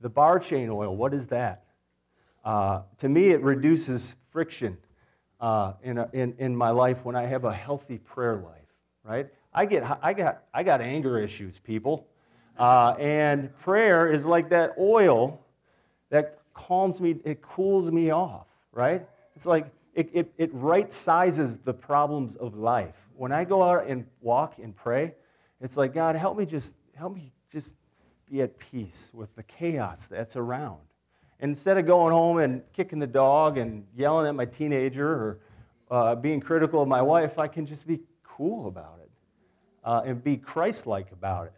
the 0.01 0.09
bar 0.11 0.39
chain 0.39 0.69
oil, 0.69 0.95
what 0.95 1.15
is 1.15 1.29
that? 1.29 1.65
Uh, 2.45 2.83
to 2.99 3.09
me, 3.09 3.29
it 3.31 3.41
reduces 3.41 4.17
friction 4.31 4.77
uh, 5.41 5.73
in, 5.83 5.99
a, 5.99 6.09
in, 6.13 6.35
in 6.39 6.55
my 6.55 6.71
life 6.71 7.05
when 7.05 7.17
I 7.17 7.25
have 7.25 7.45
a 7.45 7.53
healthy 7.53 7.99
prayer 7.99 8.37
life, 8.37 8.75
right? 9.03 9.29
I, 9.53 9.65
get, 9.65 9.99
I, 10.03 10.13
got, 10.13 10.43
I 10.53 10.63
got 10.63 10.83
anger 10.83 11.19
issues, 11.19 11.59
people. 11.59 12.07
Uh, 12.59 12.95
and 12.99 13.57
prayer 13.61 14.13
is 14.13 14.27
like 14.27 14.51
that 14.51 14.75
oil 14.79 15.41
that 16.11 16.39
calms 16.55 17.01
me, 17.01 17.17
it 17.25 17.43
cools 17.43 17.91
me 17.91 18.11
off, 18.11 18.47
right? 18.73 19.07
It's 19.37 19.47
like 19.47 19.67
it, 19.95 20.11
it, 20.13 20.33
it 20.39 20.51
right 20.53 20.91
sizes 20.91 21.59
the 21.59 21.75
problems 21.75 22.37
of 22.37 22.55
life. 22.55 23.09
When 23.17 23.33
I 23.33 23.45
go 23.45 23.63
out 23.63 23.87
and 23.87 24.07
walk 24.21 24.59
and 24.59 24.75
pray, 24.75 25.15
it's 25.61 25.77
like, 25.77 25.95
God, 25.95 26.17
help 26.17 26.37
me 26.37 26.47
just, 26.47 26.75
help 26.95 27.15
me 27.15 27.33
just 27.51 27.77
be 28.31 28.43
at 28.43 28.59
peace 28.59 29.11
with 29.15 29.35
the 29.37 29.43
chaos 29.43 30.07
that's 30.07 30.37
around. 30.37 30.81
And 31.41 31.51
instead 31.51 31.79
of 31.79 31.87
going 31.87 32.13
home 32.13 32.39
and 32.39 32.63
kicking 32.73 32.99
the 32.99 33.07
dog 33.07 33.59
and 33.59 33.85
yelling 33.97 34.27
at 34.27 34.35
my 34.35 34.47
teenager 34.47 35.09
or 35.09 35.39
uh, 35.91 36.15
being 36.15 36.41
critical 36.41 36.83
of 36.83 36.89
my 36.89 37.03
wife, 37.03 37.39
I 37.39 37.49
can 37.49 37.67
just 37.67 37.87
be 37.87 38.01
cool 38.23 38.67
about 38.67 38.99
it 39.03 39.11
uh, 39.85 40.03
and 40.05 40.23
be 40.23 40.37
Christ 40.37 40.87
like 40.87 41.13
about 41.13 41.47
it. 41.47 41.53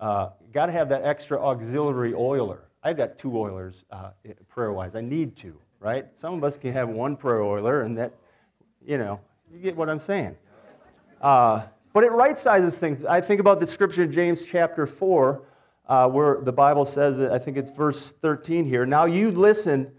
Uh, 0.00 0.30
Got 0.52 0.66
to 0.66 0.72
have 0.72 0.88
that 0.90 1.04
extra 1.04 1.42
auxiliary 1.42 2.14
oiler. 2.14 2.64
I've 2.84 2.96
got 2.96 3.16
two 3.16 3.38
oilers 3.38 3.84
uh, 3.90 4.10
prayer 4.48 4.72
wise. 4.72 4.96
I 4.96 5.00
need 5.02 5.36
to, 5.36 5.56
right? 5.78 6.06
Some 6.14 6.34
of 6.34 6.42
us 6.42 6.56
can 6.58 6.72
have 6.72 6.88
one 6.88 7.16
prayer 7.16 7.42
oiler, 7.42 7.82
and 7.82 7.96
that, 7.96 8.12
you 8.84 8.98
know, 8.98 9.20
you 9.52 9.60
get 9.60 9.76
what 9.76 9.88
I'm 9.88 10.00
saying. 10.00 10.36
Uh, 11.20 11.62
but 11.92 12.02
it 12.02 12.10
right 12.10 12.36
sizes 12.36 12.80
things. 12.80 13.04
I 13.04 13.20
think 13.20 13.40
about 13.40 13.60
the 13.60 13.66
scripture 13.66 14.02
in 14.02 14.10
James 14.10 14.44
chapter 14.44 14.86
4, 14.86 15.42
uh, 15.86 16.08
where 16.08 16.40
the 16.40 16.52
Bible 16.52 16.84
says, 16.84 17.22
I 17.22 17.38
think 17.38 17.56
it's 17.56 17.70
verse 17.70 18.12
13 18.20 18.64
here. 18.64 18.84
Now 18.84 19.04
you 19.04 19.30
listen, 19.30 19.92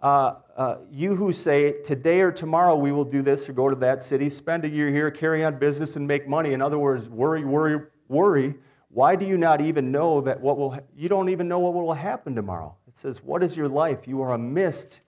uh, 0.00 0.36
uh, 0.56 0.76
you 0.90 1.14
who 1.16 1.34
say, 1.34 1.82
today 1.82 2.22
or 2.22 2.32
tomorrow 2.32 2.74
we 2.74 2.90
will 2.90 3.04
do 3.04 3.20
this 3.20 3.50
or 3.50 3.52
go 3.52 3.68
to 3.68 3.76
that 3.76 4.02
city, 4.02 4.30
spend 4.30 4.64
a 4.64 4.68
year 4.68 4.88
here, 4.88 5.10
carry 5.10 5.44
on 5.44 5.58
business, 5.58 5.96
and 5.96 6.06
make 6.06 6.26
money. 6.26 6.54
In 6.54 6.62
other 6.62 6.78
words, 6.78 7.06
worry, 7.06 7.44
worry, 7.44 7.82
worry 8.08 8.54
why 8.92 9.14
do 9.14 9.24
you 9.24 9.38
not 9.38 9.60
even 9.60 9.92
know 9.92 10.20
that 10.22 10.40
what 10.40 10.58
will, 10.58 10.76
you 10.96 11.08
don't 11.08 11.28
even 11.28 11.46
know 11.46 11.60
what 11.60 11.72
will 11.74 11.92
happen 11.92 12.34
tomorrow? 12.34 12.74
It 12.88 12.98
says, 12.98 13.22
What 13.22 13.42
is 13.42 13.56
your 13.56 13.68
life? 13.68 14.08
You 14.08 14.20
are 14.22 14.32
a 14.32 14.38
mist 14.38 15.00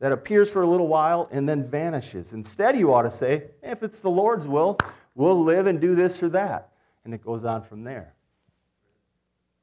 that 0.00 0.10
appears 0.10 0.50
for 0.50 0.62
a 0.62 0.66
little 0.66 0.88
while 0.88 1.28
and 1.30 1.48
then 1.48 1.64
vanishes. 1.64 2.32
Instead, 2.32 2.76
you 2.76 2.92
ought 2.92 3.02
to 3.02 3.10
say, 3.10 3.50
If 3.62 3.84
it's 3.84 4.00
the 4.00 4.10
Lord's 4.10 4.48
will, 4.48 4.78
we'll 5.14 5.40
live 5.40 5.68
and 5.68 5.80
do 5.80 5.94
this 5.94 6.20
or 6.24 6.28
that. 6.30 6.72
And 7.04 7.14
it 7.14 7.22
goes 7.22 7.44
on 7.44 7.62
from 7.62 7.84
there. 7.84 8.14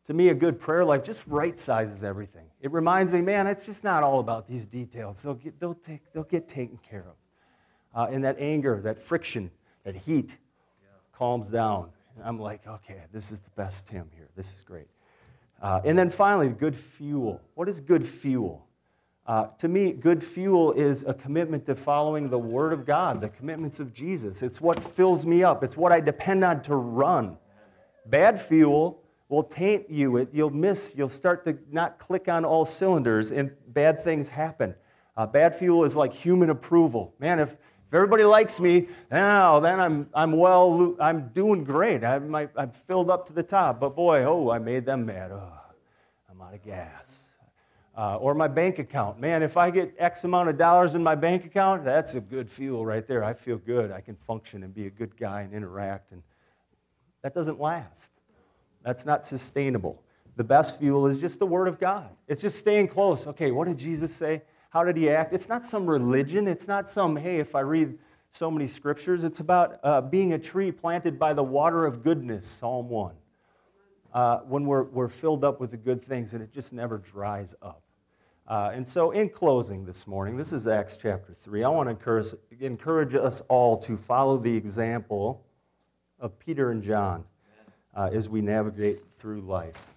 To 0.05 0.13
me, 0.13 0.29
a 0.29 0.33
good 0.33 0.57
prayer 0.57 0.85
life 0.85 1.03
just 1.03 1.27
right 1.27 1.59
sizes 1.59 2.05
everything. 2.05 2.47
It 2.61 2.71
reminds 2.71 3.11
me, 3.11 3.21
man, 3.21 3.47
it's 3.47 3.65
just 3.65 3.83
not 3.83 4.01
all 4.01 4.21
about 4.21 4.47
these 4.47 4.65
details. 4.65 5.21
They'll 5.21 5.33
get, 5.33 5.59
they'll 5.59 5.75
take, 5.75 6.01
they'll 6.13 6.23
get 6.23 6.47
taken 6.47 6.77
care 6.77 7.05
of. 7.05 7.15
Uh, 7.93 8.11
and 8.11 8.23
that 8.23 8.37
anger, 8.39 8.79
that 8.85 8.97
friction, 8.97 9.51
that 9.83 9.95
heat 9.95 10.37
yeah. 10.81 10.87
calms 11.11 11.49
down 11.49 11.89
I'm 12.23 12.39
like, 12.39 12.65
okay, 12.67 13.01
this 13.11 13.31
is 13.31 13.39
the 13.39 13.49
best 13.51 13.87
Tim 13.87 14.09
here. 14.15 14.29
This 14.35 14.55
is 14.55 14.63
great. 14.63 14.87
Uh, 15.61 15.81
and 15.83 15.97
then 15.97 16.09
finally, 16.09 16.49
good 16.49 16.75
fuel. 16.75 17.41
What 17.55 17.67
is 17.67 17.79
good 17.79 18.07
fuel? 18.07 18.65
Uh, 19.27 19.47
to 19.59 19.67
me, 19.67 19.91
good 19.91 20.23
fuel 20.23 20.71
is 20.71 21.03
a 21.03 21.13
commitment 21.13 21.65
to 21.65 21.75
following 21.75 22.29
the 22.29 22.39
Word 22.39 22.73
of 22.73 22.85
God, 22.85 23.21
the 23.21 23.29
commitments 23.29 23.79
of 23.79 23.93
Jesus. 23.93 24.41
It's 24.41 24.59
what 24.59 24.81
fills 24.81 25.25
me 25.25 25.43
up, 25.43 25.63
it's 25.63 25.77
what 25.77 25.91
I 25.91 25.99
depend 25.99 26.43
on 26.43 26.61
to 26.63 26.75
run. 26.75 27.37
Bad 28.07 28.41
fuel 28.41 29.03
will 29.27 29.43
taint 29.43 29.89
you. 29.89 30.17
It, 30.17 30.29
you'll 30.33 30.49
miss, 30.49 30.95
you'll 30.97 31.09
start 31.09 31.45
to 31.45 31.57
not 31.71 31.99
click 31.99 32.27
on 32.27 32.43
all 32.43 32.65
cylinders, 32.65 33.31
and 33.31 33.51
bad 33.67 34.01
things 34.01 34.29
happen. 34.29 34.73
Uh, 35.15 35.27
bad 35.27 35.53
fuel 35.53 35.83
is 35.83 35.95
like 35.95 36.13
human 36.13 36.49
approval. 36.49 37.13
Man, 37.19 37.39
if, 37.39 37.57
if 37.89 37.95
everybody 37.95 38.23
likes 38.23 38.59
me, 38.59 38.87
now 39.09 39.59
then 39.59 39.79
I'm, 39.79 40.07
I'm 40.13 40.33
well, 40.33 40.95
I'm 40.99 41.29
doing 41.29 41.63
great. 41.63 42.03
I'm, 42.03 42.35
I'm 42.35 42.69
filled 42.69 43.09
up 43.09 43.25
to 43.27 43.33
the 43.33 43.41
top. 43.41 43.79
But 43.79 43.95
boy, 43.95 44.25
oh, 44.25 44.51
I 44.51 44.59
made 44.59 44.85
them 44.85 45.07
mad. 45.07 45.31
Oh, 45.31 45.51
I'm 46.29 46.39
out 46.39 46.53
of 46.53 46.63
gas. 46.63 47.17
Uh, 47.97 48.17
or 48.17 48.35
my 48.35 48.47
bank 48.47 48.77
account. 48.77 49.19
Man, 49.19 49.41
if 49.41 49.57
I 49.57 49.71
get 49.71 49.95
X 49.97 50.23
amount 50.23 50.49
of 50.49 50.57
dollars 50.57 50.93
in 50.93 51.01
my 51.01 51.15
bank 51.15 51.45
account, 51.45 51.83
that's 51.83 52.13
a 52.13 52.21
good 52.21 52.51
fuel 52.51 52.85
right 52.85 53.07
there. 53.07 53.23
I 53.23 53.33
feel 53.33 53.57
good. 53.57 53.91
I 53.91 54.01
can 54.01 54.15
function 54.15 54.61
and 54.61 54.71
be 54.71 54.85
a 54.85 54.91
good 54.91 55.17
guy 55.17 55.41
and 55.41 55.51
interact. 55.51 56.11
And 56.11 56.21
that 57.23 57.33
doesn't 57.33 57.59
last. 57.59 58.11
That's 58.83 59.03
not 59.03 59.25
sustainable. 59.25 60.03
The 60.35 60.43
best 60.43 60.77
fuel 60.77 61.07
is 61.07 61.17
just 61.17 61.39
the 61.39 61.47
Word 61.47 61.67
of 61.67 61.79
God. 61.79 62.07
It's 62.27 62.41
just 62.41 62.59
staying 62.59 62.89
close. 62.89 63.25
Okay, 63.25 63.49
what 63.49 63.67
did 63.67 63.79
Jesus 63.79 64.15
say? 64.15 64.43
How 64.69 64.83
did 64.83 64.97
he 64.97 65.09
act? 65.09 65.33
It's 65.33 65.49
not 65.49 65.65
some 65.65 65.85
religion. 65.87 66.47
It's 66.47 66.67
not 66.67 66.89
some, 66.89 67.15
hey, 67.15 67.39
if 67.39 67.55
I 67.55 67.61
read 67.61 67.97
so 68.29 68.51
many 68.51 68.67
scriptures, 68.67 69.23
it's 69.23 69.39
about 69.39 69.79
uh, 69.83 70.01
being 70.01 70.33
a 70.33 70.39
tree 70.39 70.71
planted 70.71 71.17
by 71.17 71.33
the 71.33 71.43
water 71.43 71.85
of 71.85 72.03
goodness, 72.03 72.45
Psalm 72.45 72.87
1. 72.89 73.15
Uh, 74.13 74.39
when 74.39 74.65
we're, 74.65 74.83
we're 74.83 75.07
filled 75.07 75.43
up 75.43 75.59
with 75.59 75.71
the 75.71 75.77
good 75.77 76.03
things 76.03 76.33
and 76.33 76.43
it 76.43 76.51
just 76.51 76.73
never 76.73 76.97
dries 76.99 77.55
up. 77.61 77.81
Uh, 78.47 78.71
and 78.73 78.87
so, 78.87 79.11
in 79.11 79.29
closing 79.29 79.85
this 79.85 80.07
morning, 80.07 80.35
this 80.35 80.53
is 80.53 80.67
Acts 80.67 80.97
chapter 80.97 81.33
3. 81.33 81.63
I 81.63 81.69
want 81.69 81.85
to 81.85 81.91
encourage, 81.91 82.33
encourage 82.59 83.13
us 83.13 83.41
all 83.41 83.77
to 83.77 83.95
follow 83.95 84.37
the 84.37 84.55
example 84.55 85.45
of 86.19 86.39
Peter 86.39 86.71
and 86.71 86.81
John. 86.81 87.25
uh, 87.95 88.09
as 88.11 88.29
we 88.29 88.41
navigate 88.41 89.01
through 89.15 89.41
life. 89.41 89.87